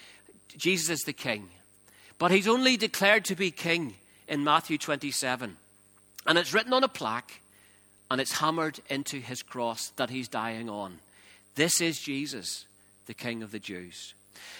Jesus 0.57 0.89
is 0.89 1.01
the 1.01 1.13
king. 1.13 1.49
But 2.17 2.31
he's 2.31 2.47
only 2.47 2.77
declared 2.77 3.25
to 3.25 3.35
be 3.35 3.51
king 3.51 3.95
in 4.27 4.43
Matthew 4.43 4.77
27. 4.77 5.57
And 6.25 6.37
it's 6.37 6.53
written 6.53 6.73
on 6.73 6.83
a 6.83 6.89
plaque 6.89 7.41
and 8.11 8.19
it's 8.19 8.39
hammered 8.39 8.79
into 8.89 9.17
his 9.17 9.41
cross 9.41 9.89
that 9.95 10.09
he's 10.09 10.27
dying 10.27 10.69
on. 10.69 10.99
This 11.55 11.81
is 11.81 11.99
Jesus, 11.99 12.65
the 13.05 13.13
king 13.13 13.43
of 13.43 13.51
the 13.51 13.59
Jews. 13.59 14.13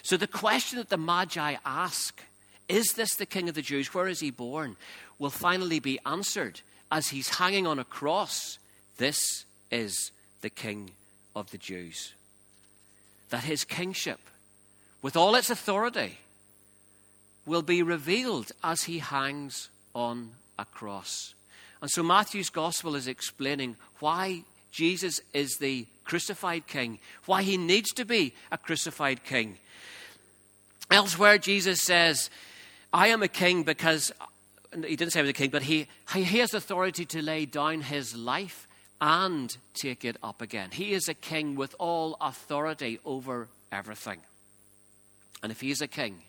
So 0.03 0.17
the 0.17 0.27
question 0.27 0.77
that 0.77 0.89
the 0.89 0.97
Magi 0.97 1.55
ask 1.65 2.21
is 2.69 2.93
this 2.93 3.15
the 3.15 3.25
King 3.25 3.49
of 3.49 3.55
the 3.55 3.61
Jews? 3.61 3.93
Where 3.93 4.07
is 4.07 4.19
he 4.19 4.31
born? 4.31 4.77
Will 5.17 5.31
finally 5.31 5.79
be 5.79 5.99
answered 6.05 6.61
as 6.91 7.09
he's 7.09 7.37
hanging 7.37 7.67
on 7.67 7.79
a 7.79 7.83
cross. 7.83 8.59
This 8.97 9.45
is 9.71 10.11
the 10.41 10.49
King 10.49 10.91
of 11.35 11.51
the 11.51 11.57
Jews. 11.57 12.13
That 13.31 13.43
his 13.43 13.63
kingship, 13.63 14.19
with 15.01 15.17
all 15.17 15.35
its 15.35 15.49
authority, 15.49 16.19
will 17.45 17.61
be 17.63 17.81
revealed 17.81 18.51
as 18.63 18.83
he 18.83 18.99
hangs 18.99 19.69
on 19.95 20.31
a 20.57 20.65
cross. 20.65 21.33
And 21.81 21.89
so 21.89 22.03
Matthew's 22.03 22.49
gospel 22.49 22.95
is 22.95 23.07
explaining 23.07 23.75
why 23.99 24.43
Jesus 24.71 25.21
is 25.33 25.57
the 25.57 25.87
crucified 26.03 26.67
king, 26.67 26.99
why 27.25 27.43
he 27.43 27.57
needs 27.57 27.91
to 27.93 28.05
be 28.05 28.33
a 28.51 28.57
crucified 28.57 29.23
king. 29.23 29.57
Elsewhere, 30.91 31.37
Jesus 31.37 31.81
says, 31.81 32.29
I 32.91 33.07
am 33.09 33.21
a 33.21 33.27
king 33.27 33.63
because, 33.63 34.11
he 34.73 34.95
didn't 34.95 35.11
say 35.11 35.19
he 35.19 35.23
was 35.23 35.29
a 35.29 35.33
king, 35.33 35.49
but 35.49 35.63
he, 35.63 35.87
he 36.13 36.23
has 36.39 36.53
authority 36.53 37.05
to 37.05 37.21
lay 37.21 37.45
down 37.45 37.81
his 37.81 38.15
life 38.15 38.67
and 39.01 39.55
take 39.73 40.03
it 40.03 40.17
up 40.23 40.41
again. 40.41 40.69
He 40.71 40.93
is 40.93 41.07
a 41.07 41.13
king 41.13 41.55
with 41.55 41.75
all 41.79 42.17
authority 42.19 42.99
over 43.05 43.47
everything. 43.71 44.19
And 45.41 45.51
if 45.51 45.61
he 45.61 45.71
is 45.71 45.81
a 45.81 45.87
king, 45.87 46.21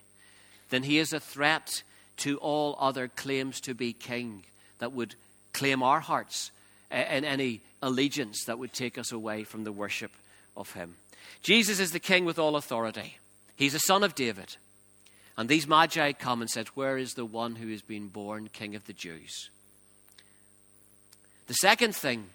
then 0.69 0.83
he 0.83 0.97
is 0.97 1.11
a 1.13 1.19
threat 1.19 1.83
to 2.17 2.37
all 2.37 2.77
other 2.79 3.07
claims 3.07 3.59
to 3.61 3.73
be 3.73 3.93
king 3.93 4.43
that 4.79 4.93
would 4.93 5.15
claim 5.53 5.83
our 5.83 5.99
hearts 5.99 6.51
and 6.89 7.25
any 7.25 7.61
allegiance 7.81 8.45
that 8.45 8.59
would 8.59 8.73
take 8.73 8.97
us 8.97 9.11
away 9.11 9.43
from 9.43 9.63
the 9.63 9.71
worship 9.71 10.11
of 10.55 10.71
him. 10.73 10.95
Jesus 11.41 11.79
is 11.79 11.91
the 11.91 11.99
king 11.99 12.25
with 12.25 12.37
all 12.37 12.55
authority. 12.55 13.17
He's 13.55 13.73
a 13.73 13.79
son 13.79 14.03
of 14.03 14.15
David. 14.15 14.55
And 15.37 15.47
these 15.49 15.67
magi 15.67 16.11
come 16.11 16.41
and 16.41 16.49
said, 16.49 16.67
Where 16.69 16.97
is 16.97 17.13
the 17.13 17.25
one 17.25 17.55
who 17.55 17.69
has 17.69 17.81
been 17.81 18.07
born 18.07 18.49
king 18.51 18.75
of 18.75 18.85
the 18.85 18.93
Jews? 18.93 19.49
The 21.47 21.53
second 21.55 21.95
thing 21.95 22.25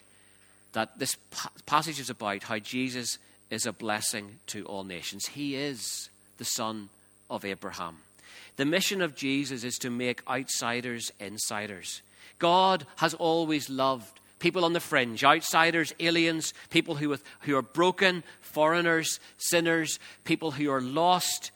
that 0.73 0.99
this 0.99 1.17
passage 1.65 2.01
is 2.01 2.11
about, 2.11 2.43
how 2.43 2.59
Jesus 2.59 3.19
is 3.51 3.65
a 3.65 3.73
blessing 3.73 4.39
to 4.49 4.65
all 4.67 4.85
nations. 4.85 5.27
He 5.27 5.55
is 5.55 6.11
the 6.39 6.45
son 6.45 6.89
of 7.31 7.45
Abraham. 7.45 7.99
The 8.57 8.65
mission 8.65 9.01
of 9.03 9.15
Jesus 9.15 9.65
is 9.65 9.79
to 9.79 9.91
make 9.91 10.29
outsiders 10.29 11.13
insiders. 11.21 12.03
God 12.39 12.87
has 12.97 13.15
always 13.15 13.71
loved 13.71 14.21
people 14.39 14.65
on 14.65 14.73
the 14.73 14.81
fringe, 14.81 15.25
outsiders, 15.25 15.95
aliens, 16.01 16.53
people 16.71 16.97
who, 16.97 17.17
who 17.41 17.57
are 17.57 17.63
broken, 17.63 18.23
foreigners, 18.41 19.21
sinners, 19.39 19.99
people 20.25 20.51
who 20.53 20.71
are 20.71 20.81
lost, 20.81 21.51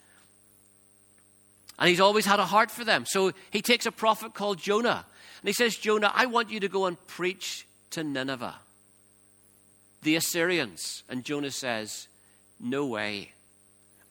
and 1.81 1.89
he's 1.89 2.01
always 2.01 2.27
had 2.27 2.39
a 2.39 2.45
heart 2.45 2.71
for 2.71 2.85
them. 2.85 3.07
So 3.07 3.33
he 3.51 3.63
takes 3.63 3.87
a 3.87 3.93
prophet 3.93 4.35
called 4.35 4.59
Jonah. 4.59 5.07
And 5.41 5.49
he 5.49 5.55
says, 5.55 5.75
Jonah, 5.75 6.13
I 6.15 6.27
want 6.27 6.51
you 6.51 6.61
to 6.61 6.69
go 6.69 6.85
and 6.85 7.05
preach 7.07 7.67
to 7.91 8.05
Nineveh, 8.05 8.55
the 10.03 10.17
Assyrians. 10.17 11.03
And 11.09 11.25
Jonah 11.25 11.51
says, 11.51 12.07
No 12.61 12.87
way. 12.87 13.33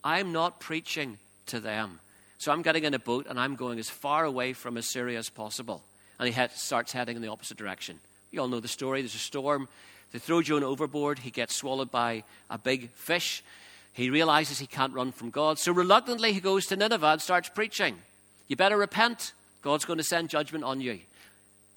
I'm 0.02 0.32
not 0.32 0.58
preaching 0.58 1.18
to 1.46 1.60
them. 1.60 2.00
So 2.38 2.50
I'm 2.50 2.62
getting 2.62 2.84
in 2.84 2.94
a 2.94 2.98
boat 2.98 3.26
and 3.28 3.38
I'm 3.38 3.54
going 3.54 3.78
as 3.78 3.88
far 3.88 4.24
away 4.24 4.54
from 4.54 4.76
Assyria 4.76 5.18
as 5.18 5.28
possible. 5.28 5.84
And 6.18 6.28
he 6.28 6.48
starts 6.54 6.92
heading 6.92 7.16
in 7.16 7.22
the 7.22 7.28
opposite 7.28 7.56
direction. 7.56 8.00
You 8.30 8.40
all 8.40 8.48
know 8.48 8.60
the 8.60 8.68
story. 8.68 9.02
There's 9.02 9.14
a 9.14 9.18
storm. 9.18 9.68
They 10.12 10.18
throw 10.18 10.42
Jonah 10.42 10.66
overboard. 10.66 11.20
He 11.20 11.30
gets 11.30 11.54
swallowed 11.54 11.90
by 11.90 12.24
a 12.48 12.58
big 12.58 12.90
fish. 12.90 13.44
He 13.92 14.10
realizes 14.10 14.58
he 14.58 14.66
can't 14.66 14.94
run 14.94 15.12
from 15.12 15.30
God. 15.30 15.58
So 15.58 15.72
reluctantly, 15.72 16.32
he 16.32 16.40
goes 16.40 16.66
to 16.66 16.76
Nineveh 16.76 17.06
and 17.06 17.22
starts 17.22 17.48
preaching. 17.48 17.96
You 18.48 18.56
better 18.56 18.76
repent. 18.76 19.32
God's 19.62 19.84
going 19.84 19.98
to 19.98 20.04
send 20.04 20.30
judgment 20.30 20.64
on 20.64 20.80
you. 20.80 21.00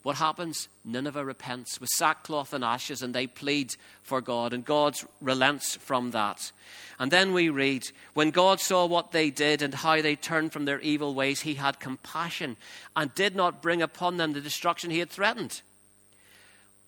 What 0.04 0.17
happens? 0.17 0.67
Nineveh 0.84 1.23
repents 1.23 1.80
with 1.80 1.89
sackcloth 1.95 2.54
and 2.54 2.63
ashes, 2.63 3.02
and 3.02 3.15
they 3.15 3.26
plead 3.26 3.73
for 4.02 4.19
God, 4.19 4.52
and 4.52 4.65
God 4.65 4.97
relents 5.21 5.78
from 5.78 6.12
that. 6.12 6.52
And 6.99 7.10
then 7.10 7.34
we 7.34 7.49
read 7.49 7.88
When 8.13 8.30
God 8.30 8.60
saw 8.60 8.86
what 8.86 9.12
they 9.12 9.30
did 9.30 9.62
and 9.62 9.73
how 9.73 10.02
they 10.02 10.17
turned 10.17 10.52
from 10.52 10.65
their 10.65 10.82
evil 10.82 11.15
ways, 11.15 11.41
he 11.41 11.54
had 11.54 11.80
compassion 11.80 12.58
and 12.97 13.15
did 13.15 13.34
not 13.34 13.62
bring 13.62 13.82
upon 13.82 14.17
them 14.17 14.34
the 14.34 14.41
destruction 14.41 14.91
he 14.91 14.99
had 14.99 15.10
threatened. 15.10 15.62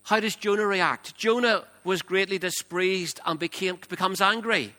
How 0.02 0.20
does 0.20 0.36
Jonah 0.36 0.66
react? 0.66 1.16
Jonah 1.16 1.64
was 1.84 2.02
greatly 2.02 2.38
displeased 2.38 3.18
and 3.24 3.38
became, 3.38 3.78
becomes 3.88 4.20
angry. 4.20 4.74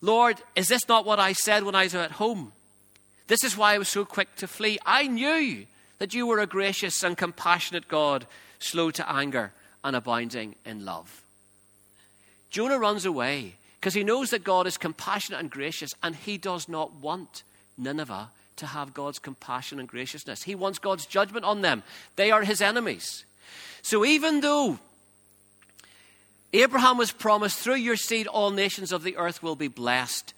Lord, 0.00 0.40
is 0.56 0.68
this 0.68 0.88
not 0.88 1.04
what 1.04 1.20
I 1.20 1.32
said 1.32 1.62
when 1.62 1.74
I 1.74 1.84
was 1.84 1.94
at 1.94 2.12
home? 2.12 2.52
This 3.26 3.44
is 3.44 3.56
why 3.56 3.74
I 3.74 3.78
was 3.78 3.88
so 3.88 4.04
quick 4.04 4.34
to 4.36 4.48
flee. 4.48 4.78
I 4.84 5.06
knew 5.06 5.66
that 5.98 6.14
you 6.14 6.26
were 6.26 6.40
a 6.40 6.46
gracious 6.46 7.02
and 7.02 7.16
compassionate 7.16 7.86
God, 7.86 8.26
slow 8.58 8.90
to 8.92 9.10
anger 9.10 9.52
and 9.84 9.94
abounding 9.94 10.56
in 10.64 10.84
love. 10.84 11.22
Jonah 12.50 12.78
runs 12.78 13.04
away 13.04 13.54
because 13.78 13.94
he 13.94 14.04
knows 14.04 14.30
that 14.30 14.44
God 14.44 14.66
is 14.66 14.76
compassionate 14.76 15.40
and 15.40 15.50
gracious, 15.50 15.94
and 16.02 16.16
he 16.16 16.36
does 16.36 16.68
not 16.68 16.94
want 16.94 17.44
Nineveh 17.78 18.30
to 18.56 18.66
have 18.66 18.92
God's 18.92 19.18
compassion 19.18 19.78
and 19.78 19.88
graciousness. 19.88 20.42
He 20.42 20.54
wants 20.54 20.78
God's 20.78 21.06
judgment 21.06 21.44
on 21.44 21.62
them. 21.62 21.82
They 22.16 22.30
are 22.30 22.42
his 22.42 22.60
enemies. 22.60 23.24
So 23.82 24.04
even 24.04 24.40
though 24.40 24.78
Abraham 26.52 26.98
was 26.98 27.12
promised, 27.12 27.58
through 27.58 27.76
your 27.76 27.96
seed, 27.96 28.26
all 28.26 28.50
nations 28.50 28.90
of 28.92 29.02
the 29.02 29.16
earth 29.16 29.42
will 29.42 29.56
be 29.56 29.68
blessed. 29.68 30.34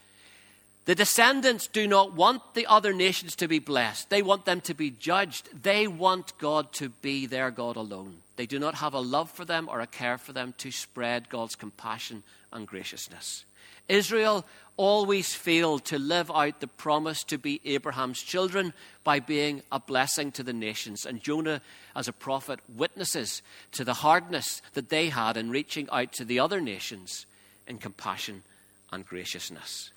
The 0.84 0.94
descendants 0.96 1.68
do 1.68 1.86
not 1.86 2.12
want 2.14 2.54
the 2.54 2.66
other 2.66 2.92
nations 2.92 3.36
to 3.36 3.46
be 3.46 3.60
blessed. 3.60 4.10
They 4.10 4.20
want 4.20 4.44
them 4.46 4.60
to 4.62 4.74
be 4.74 4.90
judged. 4.90 5.62
They 5.62 5.86
want 5.86 6.36
God 6.38 6.72
to 6.74 6.88
be 6.88 7.26
their 7.26 7.52
God 7.52 7.76
alone. 7.76 8.16
They 8.34 8.46
do 8.46 8.58
not 8.58 8.74
have 8.76 8.92
a 8.92 9.00
love 9.00 9.30
for 9.30 9.44
them 9.44 9.68
or 9.68 9.80
a 9.80 9.86
care 9.86 10.18
for 10.18 10.32
them 10.32 10.54
to 10.58 10.72
spread 10.72 11.28
God's 11.28 11.54
compassion 11.54 12.24
and 12.52 12.66
graciousness. 12.66 13.44
Israel 13.88 14.44
always 14.76 15.34
failed 15.34 15.84
to 15.84 15.98
live 15.98 16.30
out 16.30 16.60
the 16.60 16.66
promise 16.66 17.22
to 17.24 17.38
be 17.38 17.60
Abraham's 17.64 18.20
children 18.20 18.72
by 19.04 19.20
being 19.20 19.62
a 19.70 19.78
blessing 19.78 20.32
to 20.32 20.42
the 20.42 20.52
nations. 20.52 21.04
And 21.04 21.22
Jonah, 21.22 21.60
as 21.94 22.08
a 22.08 22.12
prophet, 22.12 22.58
witnesses 22.74 23.42
to 23.72 23.84
the 23.84 23.94
hardness 23.94 24.62
that 24.72 24.88
they 24.88 25.10
had 25.10 25.36
in 25.36 25.50
reaching 25.50 25.88
out 25.92 26.12
to 26.14 26.24
the 26.24 26.40
other 26.40 26.60
nations 26.60 27.26
in 27.68 27.78
compassion 27.78 28.42
and 28.90 29.06
graciousness. 29.06 29.90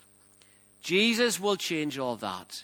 Jesus 0.86 1.40
will 1.40 1.56
change 1.56 1.98
all 1.98 2.16
that. 2.18 2.64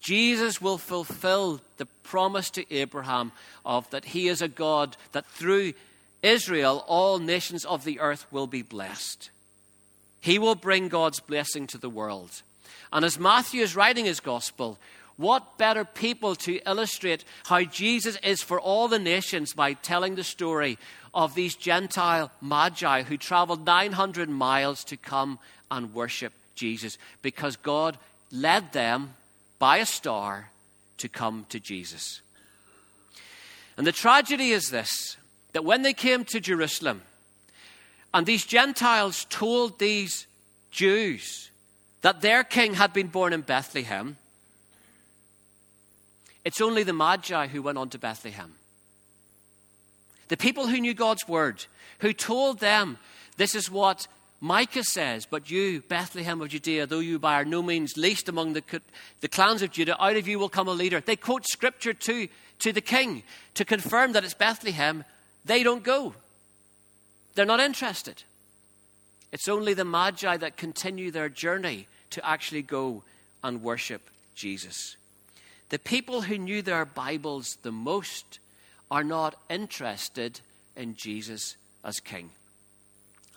Jesus 0.00 0.62
will 0.62 0.78
fulfill 0.78 1.60
the 1.76 1.86
promise 2.04 2.50
to 2.50 2.72
Abraham 2.72 3.32
of 3.64 3.90
that 3.90 4.04
he 4.04 4.28
is 4.28 4.40
a 4.40 4.46
God 4.46 4.96
that 5.10 5.26
through 5.26 5.72
Israel 6.22 6.84
all 6.86 7.18
nations 7.18 7.64
of 7.64 7.82
the 7.82 7.98
earth 7.98 8.26
will 8.30 8.46
be 8.46 8.62
blessed. 8.62 9.30
He 10.20 10.38
will 10.38 10.54
bring 10.54 10.86
God's 10.86 11.18
blessing 11.18 11.66
to 11.66 11.78
the 11.78 11.90
world. 11.90 12.42
And 12.92 13.04
as 13.04 13.18
Matthew 13.18 13.62
is 13.62 13.74
writing 13.74 14.04
his 14.04 14.20
gospel, 14.20 14.78
what 15.16 15.58
better 15.58 15.84
people 15.84 16.36
to 16.36 16.60
illustrate 16.64 17.24
how 17.46 17.64
Jesus 17.64 18.16
is 18.22 18.40
for 18.40 18.60
all 18.60 18.86
the 18.86 19.00
nations 19.00 19.52
by 19.52 19.72
telling 19.72 20.14
the 20.14 20.22
story 20.22 20.78
of 21.12 21.34
these 21.34 21.56
Gentile 21.56 22.30
magi 22.40 23.02
who 23.02 23.16
traveled 23.16 23.66
900 23.66 24.28
miles 24.28 24.84
to 24.84 24.96
come 24.96 25.40
and 25.72 25.92
worship 25.92 26.32
Jesus 26.58 26.98
because 27.22 27.56
God 27.56 27.96
led 28.30 28.72
them 28.72 29.14
by 29.58 29.78
a 29.78 29.86
star 29.86 30.50
to 30.98 31.08
come 31.08 31.46
to 31.48 31.60
Jesus. 31.60 32.20
And 33.76 33.86
the 33.86 33.92
tragedy 33.92 34.50
is 34.50 34.70
this 34.70 35.16
that 35.52 35.64
when 35.64 35.82
they 35.82 35.94
came 35.94 36.24
to 36.26 36.40
Jerusalem, 36.40 37.02
and 38.12 38.26
these 38.26 38.44
Gentiles 38.44 39.26
told 39.30 39.78
these 39.78 40.26
Jews 40.70 41.50
that 42.02 42.20
their 42.20 42.44
king 42.44 42.74
had 42.74 42.92
been 42.92 43.08
born 43.08 43.32
in 43.32 43.40
Bethlehem, 43.40 44.16
it's 46.44 46.60
only 46.60 46.82
the 46.82 46.92
Magi 46.92 47.46
who 47.48 47.62
went 47.62 47.78
on 47.78 47.88
to 47.90 47.98
Bethlehem. 47.98 48.54
The 50.28 50.36
people 50.36 50.66
who 50.66 50.80
knew 50.80 50.94
God's 50.94 51.26
word, 51.26 51.66
who 52.00 52.12
told 52.12 52.60
them, 52.60 52.98
This 53.36 53.54
is 53.54 53.70
what 53.70 54.06
Micah 54.40 54.84
says, 54.84 55.26
But 55.26 55.50
you, 55.50 55.82
Bethlehem 55.88 56.40
of 56.40 56.48
Judea, 56.48 56.86
though 56.86 57.00
you 57.00 57.18
by 57.18 57.42
no 57.44 57.62
means 57.62 57.96
least 57.96 58.28
among 58.28 58.52
the, 58.52 58.62
the 59.20 59.28
clans 59.28 59.62
of 59.62 59.72
Judah, 59.72 60.00
out 60.02 60.16
of 60.16 60.28
you 60.28 60.38
will 60.38 60.48
come 60.48 60.68
a 60.68 60.72
leader. 60.72 61.00
They 61.00 61.16
quote 61.16 61.46
scripture 61.46 61.92
to, 61.92 62.28
to 62.60 62.72
the 62.72 62.80
king 62.80 63.24
to 63.54 63.64
confirm 63.64 64.12
that 64.12 64.24
it's 64.24 64.34
Bethlehem. 64.34 65.04
They 65.44 65.62
don't 65.62 65.82
go, 65.82 66.14
they're 67.34 67.46
not 67.46 67.60
interested. 67.60 68.22
It's 69.30 69.48
only 69.48 69.74
the 69.74 69.84
Magi 69.84 70.36
that 70.38 70.56
continue 70.56 71.10
their 71.10 71.28
journey 71.28 71.86
to 72.10 72.26
actually 72.26 72.62
go 72.62 73.02
and 73.44 73.62
worship 73.62 74.08
Jesus. 74.34 74.96
The 75.68 75.78
people 75.78 76.22
who 76.22 76.38
knew 76.38 76.62
their 76.62 76.86
Bibles 76.86 77.58
the 77.62 77.72
most 77.72 78.38
are 78.90 79.04
not 79.04 79.34
interested 79.50 80.40
in 80.76 80.94
Jesus 80.94 81.56
as 81.84 82.00
king. 82.00 82.30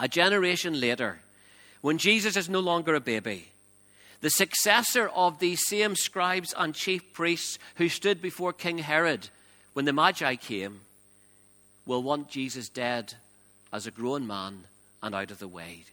A 0.02 0.08
generation 0.08 0.80
later, 0.80 1.20
when 1.82 2.00
Jesus 2.00 2.36
is 2.36 2.50
no 2.50 2.60
longer 2.60 2.96
a 2.96 3.00
baby, 3.00 3.50
the 4.22 4.32
successor 4.32 5.08
of 5.10 5.38
these 5.38 5.62
same 5.68 5.96
scribes 5.96 6.56
and 6.58 6.74
chief 6.74 7.14
priests 7.14 7.60
who 7.76 7.88
stood 7.88 8.20
before 8.20 8.52
King 8.52 8.80
Herod 8.80 9.30
when 9.74 9.86
the 9.86 9.94
Magi 9.94 10.36
came 10.38 10.82
will 11.86 12.02
want 12.02 12.30
Jesus 12.30 12.68
dead 12.68 13.14
as 13.72 13.86
a 13.86 13.92
grown 13.92 14.26
man 14.26 14.64
and 15.04 15.14
out 15.14 15.30
of 15.30 15.38
the 15.38 15.48
way. 15.48 15.86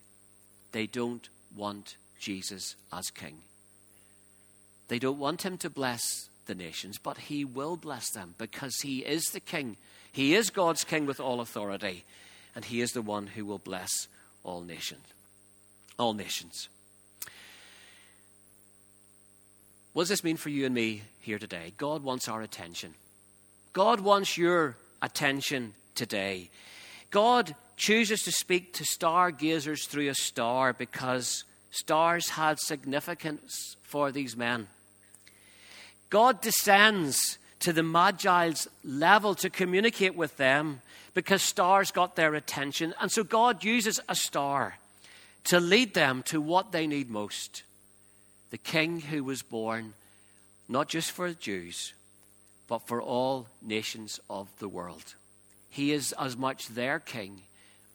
They 0.72 0.86
don't 0.86 1.28
want 1.54 1.96
Jesus 2.18 2.76
as 2.90 3.10
king. 3.10 3.38
They 4.88 4.98
don't 4.98 5.18
want 5.18 5.42
him 5.42 5.58
to 5.58 5.68
bless 5.68 6.30
the 6.46 6.54
nations, 6.54 6.96
but 6.96 7.18
he 7.18 7.44
will 7.44 7.76
bless 7.76 8.10
them 8.10 8.36
because 8.38 8.74
he 8.82 9.00
is 9.00 9.24
the 9.26 9.40
king. 9.40 9.76
He 10.12 10.34
is 10.34 10.48
God's 10.48 10.82
king 10.82 11.04
with 11.04 11.20
all 11.20 11.40
authority, 11.40 12.04
and 12.54 12.64
he 12.64 12.80
is 12.80 12.92
the 12.92 13.02
one 13.02 13.28
who 13.28 13.44
will 13.44 13.58
bless 13.58 14.08
all 14.42 14.62
nations. 14.62 15.04
All 15.98 16.14
nations. 16.14 16.68
What 19.92 20.02
does 20.02 20.10
this 20.10 20.24
mean 20.24 20.36
for 20.36 20.48
you 20.48 20.64
and 20.64 20.74
me 20.74 21.02
here 21.20 21.38
today? 21.38 21.72
God 21.76 22.02
wants 22.02 22.28
our 22.28 22.42
attention. 22.42 22.94
God 23.72 24.00
wants 24.00 24.38
your 24.38 24.76
attention 25.02 25.72
today. 25.94 26.50
God 27.10 27.54
chooses 27.76 28.22
to 28.22 28.32
speak 28.32 28.72
to 28.74 28.84
stargazers 28.84 29.86
through 29.86 30.08
a 30.08 30.14
star 30.14 30.72
because 30.72 31.44
stars 31.70 32.30
had 32.30 32.58
significance 32.60 33.76
for 33.82 34.12
these 34.12 34.36
men. 34.36 34.68
God 36.10 36.40
descends 36.40 37.38
to 37.60 37.72
the 37.72 37.82
Magi's 37.82 38.68
level 38.84 39.34
to 39.36 39.50
communicate 39.50 40.14
with 40.14 40.36
them 40.36 40.80
because 41.18 41.42
stars 41.42 41.90
got 41.90 42.14
their 42.14 42.36
attention. 42.36 42.94
And 43.00 43.10
so 43.10 43.24
God 43.24 43.64
uses 43.64 43.98
a 44.08 44.14
star 44.14 44.76
to 45.46 45.58
lead 45.58 45.92
them 45.92 46.22
to 46.26 46.40
what 46.40 46.70
they 46.70 46.86
need 46.86 47.10
most 47.10 47.64
the 48.50 48.56
king 48.56 49.00
who 49.00 49.24
was 49.24 49.42
born 49.42 49.94
not 50.68 50.88
just 50.88 51.10
for 51.10 51.32
Jews, 51.32 51.92
but 52.68 52.86
for 52.86 53.02
all 53.02 53.48
nations 53.60 54.20
of 54.30 54.46
the 54.60 54.68
world. 54.68 55.16
He 55.70 55.90
is 55.90 56.14
as 56.20 56.36
much 56.36 56.68
their 56.68 57.00
king 57.00 57.42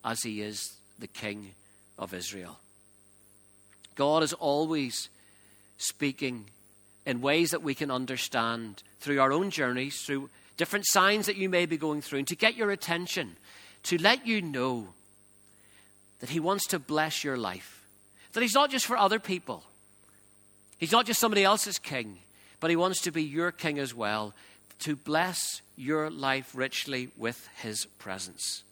as 0.03 0.21
he 0.23 0.41
is 0.41 0.73
the 0.99 1.07
king 1.07 1.51
of 1.97 2.13
Israel. 2.13 2.59
God 3.95 4.23
is 4.23 4.33
always 4.33 5.07
speaking 5.77 6.47
in 7.05 7.21
ways 7.21 7.51
that 7.51 7.63
we 7.63 7.73
can 7.73 7.89
understand 7.89 8.83
through 8.99 9.21
our 9.21 9.31
own 9.31 9.49
journeys, 9.49 10.01
through 10.01 10.29
different 10.57 10.85
signs 10.87 11.25
that 11.25 11.37
you 11.37 11.49
may 11.49 11.65
be 11.65 11.77
going 11.77 12.01
through, 12.01 12.19
and 12.19 12.27
to 12.27 12.35
get 12.35 12.55
your 12.55 12.71
attention, 12.71 13.35
to 13.83 14.01
let 14.01 14.25
you 14.25 14.41
know 14.41 14.89
that 16.19 16.29
He 16.29 16.39
wants 16.39 16.67
to 16.67 16.79
bless 16.79 17.23
your 17.23 17.37
life. 17.37 17.83
That 18.33 18.41
He's 18.41 18.53
not 18.53 18.69
just 18.69 18.85
for 18.85 18.97
other 18.97 19.19
people, 19.19 19.63
He's 20.77 20.91
not 20.91 21.05
just 21.05 21.19
somebody 21.19 21.43
else's 21.43 21.79
king, 21.79 22.19
but 22.59 22.69
He 22.69 22.75
wants 22.75 23.01
to 23.01 23.11
be 23.11 23.23
your 23.23 23.51
king 23.51 23.79
as 23.79 23.93
well, 23.93 24.33
to 24.79 24.95
bless 24.95 25.61
your 25.75 26.09
life 26.09 26.51
richly 26.53 27.09
with 27.17 27.47
His 27.55 27.85
presence. 27.99 28.63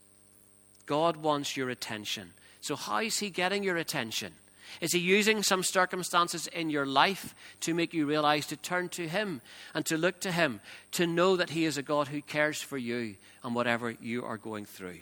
God 0.86 1.17
wants 1.17 1.56
your 1.56 1.70
attention. 1.70 2.32
So, 2.62 2.76
how 2.76 3.00
is 3.00 3.20
He 3.20 3.30
getting 3.30 3.63
your 3.63 3.78
attention? 3.78 4.34
Is 4.80 4.94
He 4.94 5.00
using 5.00 5.44
some 5.44 5.64
circumstances 5.64 6.48
in 6.48 6.70
your 6.70 6.86
life 6.86 7.36
to 7.62 7.74
make 7.74 7.94
you 7.94 8.06
realize 8.06 8.46
to 8.48 8.56
turn 8.56 8.90
to 8.90 9.08
Him 9.08 9.42
and 9.74 9.86
to 9.88 9.98
look 9.98 10.20
to 10.22 10.32
Him, 10.32 10.62
to 10.94 11.06
know 11.06 11.36
that 11.36 11.52
He 11.52 11.66
is 11.66 11.78
a 11.78 11.84
God 11.84 12.08
who 12.08 12.22
cares 12.22 12.62
for 12.62 12.78
you 12.78 13.16
and 13.44 13.54
whatever 13.56 13.92
you 14.02 14.24
are 14.24 14.38
going 14.38 14.66
through? 14.66 15.00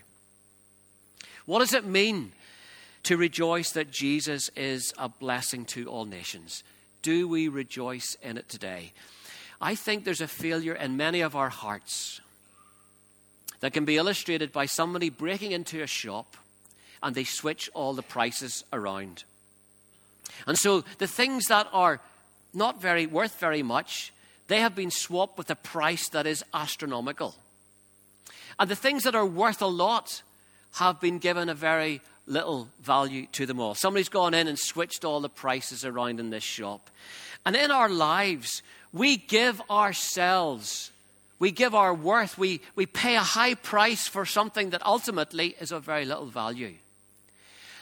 What 1.45 1.59
does 1.59 1.73
it 1.73 1.85
mean 1.85 2.31
to 3.03 3.17
rejoice 3.17 3.71
that 3.71 3.91
Jesus 3.91 4.49
is 4.55 4.93
a 4.97 5.09
blessing 5.09 5.65
to 5.65 5.87
all 5.87 6.05
nations? 6.05 6.63
Do 7.01 7.27
we 7.27 7.47
rejoice 7.47 8.15
in 8.21 8.37
it 8.37 8.49
today? 8.49 8.91
I 9.61 9.75
think 9.75 10.03
there's 10.03 10.21
a 10.21 10.27
failure 10.27 10.73
in 10.73 10.97
many 10.97 11.21
of 11.21 11.35
our 11.35 11.49
hearts 11.49 12.21
that 13.59 13.73
can 13.73 13.85
be 13.85 13.97
illustrated 13.97 14.51
by 14.51 14.65
somebody 14.65 15.09
breaking 15.09 15.51
into 15.51 15.81
a 15.81 15.87
shop 15.87 16.37
and 17.01 17.15
they 17.15 17.23
switch 17.23 17.69
all 17.73 17.93
the 17.93 18.01
prices 18.01 18.63
around. 18.71 19.23
And 20.47 20.57
so 20.57 20.83
the 20.97 21.07
things 21.07 21.45
that 21.47 21.67
are 21.71 21.99
not 22.53 22.81
very 22.81 23.05
worth 23.05 23.39
very 23.39 23.63
much, 23.63 24.13
they 24.47 24.59
have 24.59 24.75
been 24.75 24.91
swapped 24.91 25.37
with 25.37 25.49
a 25.49 25.55
price 25.55 26.09
that 26.09 26.25
is 26.25 26.43
astronomical. 26.53 27.35
And 28.57 28.69
the 28.69 28.75
things 28.75 29.03
that 29.03 29.15
are 29.15 29.25
worth 29.25 29.61
a 29.61 29.67
lot 29.67 30.23
have 30.73 30.99
been 30.99 31.19
given 31.19 31.49
a 31.49 31.53
very 31.53 32.01
little 32.27 32.69
value 32.81 33.25
to 33.31 33.45
them 33.45 33.59
all. 33.59 33.73
Somebody's 33.73 34.09
gone 34.09 34.33
in 34.33 34.47
and 34.47 34.57
switched 34.57 35.03
all 35.03 35.19
the 35.19 35.29
prices 35.29 35.83
around 35.83 36.19
in 36.19 36.29
this 36.29 36.43
shop. 36.43 36.89
And 37.45 37.55
in 37.55 37.71
our 37.71 37.89
lives, 37.89 38.61
we 38.91 39.17
give 39.17 39.61
ourselves, 39.69 40.91
we 41.39 41.51
give 41.51 41.73
our 41.73 41.93
worth, 41.93 42.37
we, 42.37 42.61
we 42.75 42.85
pay 42.85 43.15
a 43.15 43.21
high 43.21 43.55
price 43.55 44.07
for 44.07 44.25
something 44.25 44.71
that 44.71 44.85
ultimately 44.85 45.55
is 45.59 45.71
of 45.71 45.83
very 45.83 46.05
little 46.05 46.27
value. 46.27 46.75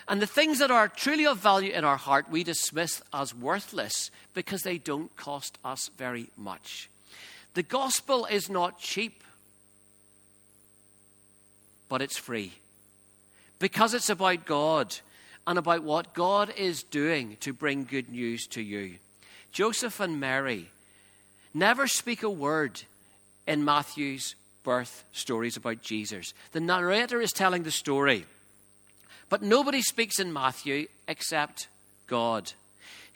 And 0.08 0.22
the 0.22 0.28
things 0.28 0.60
that 0.60 0.72
are 0.72 0.88
truly 0.88 1.26
of 1.26 1.40
value 1.40 1.74
in 1.74 1.84
our 1.84 1.98
heart, 1.98 2.30
we 2.30 2.44
dismiss 2.44 3.02
as 3.14 3.36
worthless 3.36 4.10
because 4.34 4.62
they 4.62 4.78
don't 4.78 5.14
cost 5.18 5.58
us 5.66 5.90
very 5.98 6.30
much. 6.38 6.90
The 7.56 7.64
gospel 7.64 8.26
is 8.26 8.50
not 8.50 8.80
cheap, 8.80 9.24
but 11.90 12.02
it's 12.02 12.18
free. 12.18 12.54
Because 13.60 13.94
it's 13.94 14.10
about 14.10 14.46
God 14.46 14.96
and 15.46 15.58
about 15.58 15.84
what 15.84 16.14
God 16.14 16.54
is 16.56 16.84
doing 16.84 17.38
to 17.42 17.52
bring 17.52 17.84
good 17.84 18.10
news 18.10 18.48
to 18.48 18.62
you. 18.62 18.96
Joseph 19.52 20.00
and 20.00 20.20
Mary 20.20 20.70
never 21.54 21.88
speak 21.88 22.24
a 22.24 22.30
word 22.30 22.84
in 23.48 23.66
Matthew's 23.66 24.36
birth 24.64 25.04
stories 25.12 25.58
about 25.58 25.82
Jesus. 25.82 26.34
The 26.52 26.60
narrator 26.60 27.22
is 27.22 27.32
telling 27.32 27.64
the 27.64 27.72
story. 27.72 28.26
But 29.30 29.42
nobody 29.42 29.82
speaks 29.82 30.20
in 30.20 30.32
Matthew 30.32 30.88
except 31.08 31.68
God. 32.08 32.54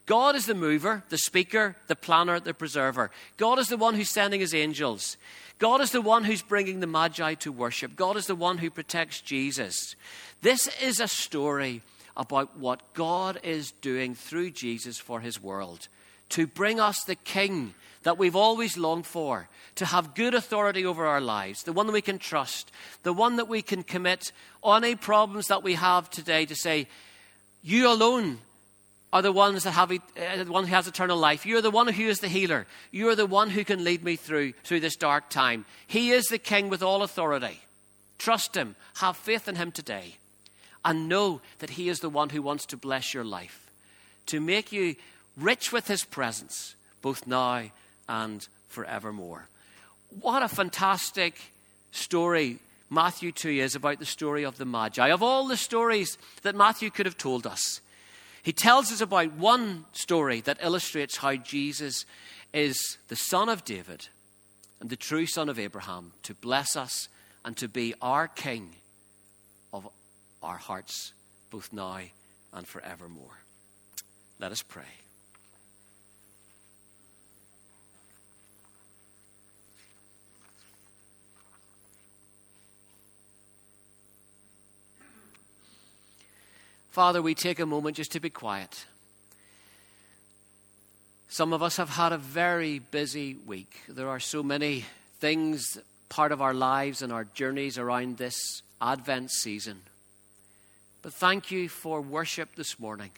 God 0.06 0.36
is 0.36 0.46
the 0.46 0.56
mover, 0.56 1.04
the 1.10 1.18
speaker, 1.18 1.76
the 1.88 1.96
planner, 1.96 2.40
the 2.40 2.54
preserver. 2.54 3.12
God 3.38 3.60
is 3.60 3.68
the 3.68 3.78
one 3.78 3.96
who's 3.96 4.10
sending 4.10 4.42
his 4.42 4.54
angels. 4.54 5.16
God 5.58 5.80
is 5.80 5.92
the 5.92 6.02
one 6.02 6.24
who's 6.24 6.42
bringing 6.42 6.80
the 6.80 6.88
Magi 6.88 7.36
to 7.36 7.52
worship. 7.52 7.96
God 7.96 8.18
is 8.18 8.28
the 8.28 8.36
one 8.36 8.58
who 8.58 8.70
protects 8.70 9.22
Jesus. 9.22 9.96
This 10.42 10.68
is 10.82 11.00
a 11.00 11.08
story 11.08 11.82
about 12.18 12.58
what 12.58 12.94
God 12.94 13.40
is 13.44 13.72
doing 13.72 14.16
through 14.16 14.52
Jesus 14.52 14.98
for 14.98 15.22
his 15.22 15.42
world 15.42 15.88
to 16.32 16.48
bring 16.48 16.80
us 16.80 17.04
the 17.04 17.16
King 17.16 17.74
that 18.04 18.18
we've 18.18 18.36
always 18.36 18.78
longed 18.78 19.06
for 19.06 19.48
to 19.76 19.86
have 19.86 20.16
good 20.16 20.34
authority 20.34 20.86
over 20.86 21.06
our 21.06 21.22
lives, 21.22 21.64
the 21.64 21.74
one 21.74 21.88
that 21.88 21.94
we 21.94 22.02
can 22.02 22.20
trust, 22.20 22.72
the 23.04 23.14
one 23.14 23.36
that 23.38 23.48
we 23.48 23.62
can 23.62 23.84
commit 23.84 24.32
on 24.64 24.84
any 24.84 24.96
problems 24.96 25.48
that 25.48 25.64
we 25.64 25.76
have 25.76 26.10
today 26.10 26.46
to 26.46 26.56
say, 26.56 26.88
You 27.62 27.88
alone 27.88 28.40
are 29.14 29.22
the 29.22 29.32
ones 29.32 29.64
that 29.64 29.72
have 29.72 29.92
uh, 29.92 29.98
the 30.44 30.52
one 30.52 30.66
who 30.66 30.74
has 30.74 30.88
eternal 30.88 31.18
life. 31.18 31.46
You're 31.46 31.62
the 31.62 31.72
one 31.72 31.88
who 31.88 32.08
is 32.08 32.20
the 32.20 32.28
healer. 32.28 32.66
You're 32.92 33.16
the 33.16 33.26
one 33.26 33.50
who 33.50 33.64
can 33.64 33.84
lead 33.84 34.04
me 34.04 34.16
through 34.16 34.54
through 34.64 34.80
this 34.80 34.96
dark 34.96 35.30
time. 35.30 35.66
He 35.86 36.12
is 36.12 36.26
the 36.26 36.38
king 36.38 36.70
with 36.70 36.82
all 36.82 37.04
authority. 37.04 37.60
Trust 38.18 38.56
him. 38.56 38.76
Have 38.96 39.18
faith 39.18 39.48
in 39.48 39.56
him 39.56 39.72
today. 39.72 40.16
And 40.84 41.10
know 41.10 41.42
that 41.60 41.72
he 41.72 41.90
is 41.90 42.00
the 42.00 42.10
one 42.10 42.30
who 42.30 42.42
wants 42.42 42.66
to 42.68 42.78
bless 42.78 43.14
your 43.14 43.24
life, 43.24 43.70
to 44.28 44.40
make 44.40 44.72
you 44.72 44.96
rich 45.38 45.72
with 45.72 45.88
his 45.88 46.04
presence, 46.04 46.76
both 47.02 47.28
now 47.28 47.64
and 48.08 48.48
forevermore. 48.68 49.48
What 50.20 50.44
a 50.44 50.48
fantastic 50.48 51.40
story 51.92 52.60
Matthew 52.90 53.32
2 53.32 53.50
is 53.50 53.76
about 53.76 54.00
the 54.00 54.06
story 54.06 54.44
of 54.44 54.58
the 54.58 54.66
Magi. 54.66 55.08
Of 55.08 55.24
all 55.24 55.48
the 55.48 55.56
stories 55.56 56.18
that 56.42 56.56
Matthew 56.56 56.90
could 56.90 57.06
have 57.06 57.18
told 57.18 57.48
us, 57.48 57.80
he 58.44 58.52
tells 58.52 58.92
us 58.92 59.00
about 59.00 59.34
one 59.34 59.86
story 59.94 60.42
that 60.42 60.58
illustrates 60.62 61.18
how 61.18 61.36
Jesus 61.38 62.06
is 62.54 62.98
the 63.08 63.16
son 63.16 63.48
of 63.48 63.64
David 63.64 64.08
and 64.82 64.90
the 64.90 64.98
true 64.98 65.26
son 65.26 65.48
of 65.48 65.58
Abraham 65.58 66.12
to 66.24 66.34
bless 66.34 66.76
us 66.76 67.08
and 67.46 67.56
to 67.58 67.70
be 67.70 67.94
our 68.02 68.28
king 68.28 68.76
of 69.72 69.88
our 70.44 70.58
hearts, 70.58 71.14
both 71.50 71.72
now 71.72 72.00
and 72.52 72.68
forevermore. 72.68 73.40
Let 74.40 74.52
us 74.52 74.64
pray. 74.64 75.01
Father, 86.92 87.22
we 87.22 87.34
take 87.34 87.62
a 87.62 87.66
moment 87.66 87.96
just 87.96 88.12
to 88.12 88.20
be 88.20 88.30
quiet. 88.30 88.86
Some 91.30 91.54
of 91.54 91.64
us 91.64 91.78
have 91.78 91.92
had 91.92 92.12
a 92.12 92.18
very 92.18 92.80
busy 92.80 93.38
week. 93.46 93.80
There 93.88 94.10
are 94.10 94.20
so 94.20 94.44
many 94.44 94.84
things, 95.20 95.78
part 96.10 96.34
of 96.34 96.42
our 96.42 96.54
lives 96.54 97.02
and 97.02 97.14
our 97.14 97.24
journeys 97.24 97.78
around 97.78 98.18
this 98.18 98.62
Advent 98.82 99.32
season. 99.32 99.84
But 101.02 101.14
thank 101.14 101.50
you 101.50 101.70
for 101.70 102.02
worship 102.02 102.56
this 102.56 102.78
morning. 102.78 103.12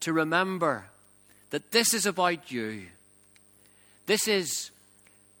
To 0.00 0.14
remember 0.14 0.86
that 1.50 1.72
this 1.72 1.92
is 1.92 2.06
about 2.06 2.50
you. 2.50 2.86
This 4.06 4.26
is 4.26 4.70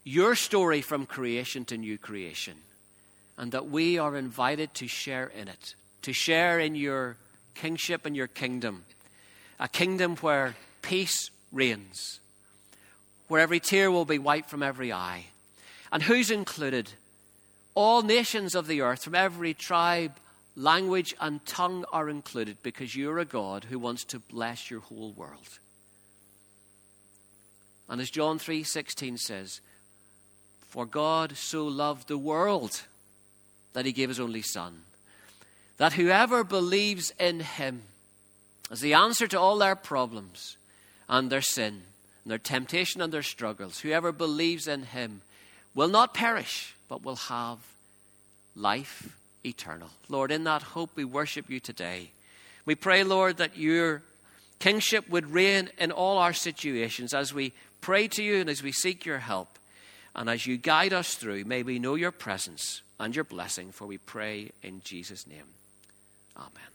your 0.04 0.34
story 0.34 0.82
from 0.82 1.06
creation 1.06 1.64
to 1.66 1.78
new 1.78 1.96
creation. 1.96 2.56
And 3.38 3.52
that 3.52 3.70
we 3.70 3.96
are 3.96 4.14
invited 4.14 4.74
to 4.74 4.86
share 4.86 5.28
in 5.28 5.48
it, 5.48 5.74
to 6.02 6.12
share 6.12 6.60
in 6.60 6.74
your 6.74 7.16
kingship 7.54 8.06
and 8.06 8.16
your 8.16 8.26
kingdom. 8.26 8.84
A 9.58 9.68
kingdom 9.68 10.16
where 10.16 10.56
peace 10.82 11.30
reigns, 11.52 12.20
where 13.28 13.40
every 13.40 13.60
tear 13.60 13.90
will 13.90 14.04
be 14.04 14.18
wiped 14.18 14.48
from 14.48 14.62
every 14.62 14.92
eye. 14.92 15.26
And 15.92 16.02
who's 16.02 16.30
included? 16.30 16.92
All 17.74 18.02
nations 18.02 18.54
of 18.54 18.66
the 18.66 18.80
earth, 18.80 19.04
from 19.04 19.14
every 19.14 19.54
tribe, 19.54 20.18
language, 20.56 21.14
and 21.20 21.44
tongue, 21.46 21.84
are 21.92 22.08
included 22.08 22.58
because 22.62 22.94
you're 22.94 23.18
a 23.18 23.24
God 23.24 23.64
who 23.64 23.78
wants 23.78 24.04
to 24.06 24.18
bless 24.18 24.70
your 24.70 24.80
whole 24.80 25.12
world. 25.12 25.58
And 27.88 28.00
as 28.00 28.10
John 28.10 28.38
3:16 28.38 29.18
says, 29.18 29.60
"For 30.68 30.86
God 30.86 31.36
so 31.36 31.66
loved 31.66 32.06
the 32.06 32.18
world 32.18 32.82
that 33.72 33.84
he 33.84 33.92
gave 33.92 34.08
his 34.08 34.20
only 34.20 34.42
son, 34.42 34.84
that 35.80 35.94
whoever 35.94 36.44
believes 36.44 37.10
in 37.18 37.40
him 37.40 37.80
is 38.70 38.80
the 38.80 38.92
answer 38.92 39.26
to 39.26 39.40
all 39.40 39.56
their 39.56 39.74
problems 39.74 40.58
and 41.08 41.30
their 41.30 41.40
sin, 41.40 41.80
and 42.22 42.30
their 42.30 42.36
temptation 42.36 43.00
and 43.00 43.10
their 43.10 43.22
struggles, 43.22 43.78
whoever 43.78 44.12
believes 44.12 44.68
in 44.68 44.82
him 44.82 45.22
will 45.74 45.88
not 45.88 46.12
perish, 46.12 46.74
but 46.86 47.02
will 47.02 47.16
have 47.16 47.56
life 48.54 49.16
eternal. 49.42 49.88
Lord, 50.10 50.30
in 50.30 50.44
that 50.44 50.60
hope, 50.60 50.90
we 50.96 51.04
worship 51.06 51.48
you 51.48 51.60
today. 51.60 52.10
We 52.66 52.74
pray, 52.74 53.02
Lord, 53.02 53.38
that 53.38 53.56
your 53.56 54.02
kingship 54.58 55.08
would 55.08 55.32
reign 55.32 55.70
in 55.78 55.92
all 55.92 56.18
our 56.18 56.34
situations 56.34 57.14
as 57.14 57.32
we 57.32 57.54
pray 57.80 58.06
to 58.08 58.22
you 58.22 58.42
and 58.42 58.50
as 58.50 58.62
we 58.62 58.70
seek 58.70 59.06
your 59.06 59.20
help. 59.20 59.58
And 60.14 60.28
as 60.28 60.46
you 60.46 60.58
guide 60.58 60.92
us 60.92 61.14
through, 61.14 61.44
may 61.46 61.62
we 61.62 61.78
know 61.78 61.94
your 61.94 62.12
presence 62.12 62.82
and 62.98 63.16
your 63.16 63.24
blessing, 63.24 63.72
for 63.72 63.86
we 63.86 63.96
pray 63.96 64.50
in 64.62 64.82
Jesus' 64.84 65.26
name. 65.26 65.46
Oh, 66.40 66.46
Amen. 66.46 66.69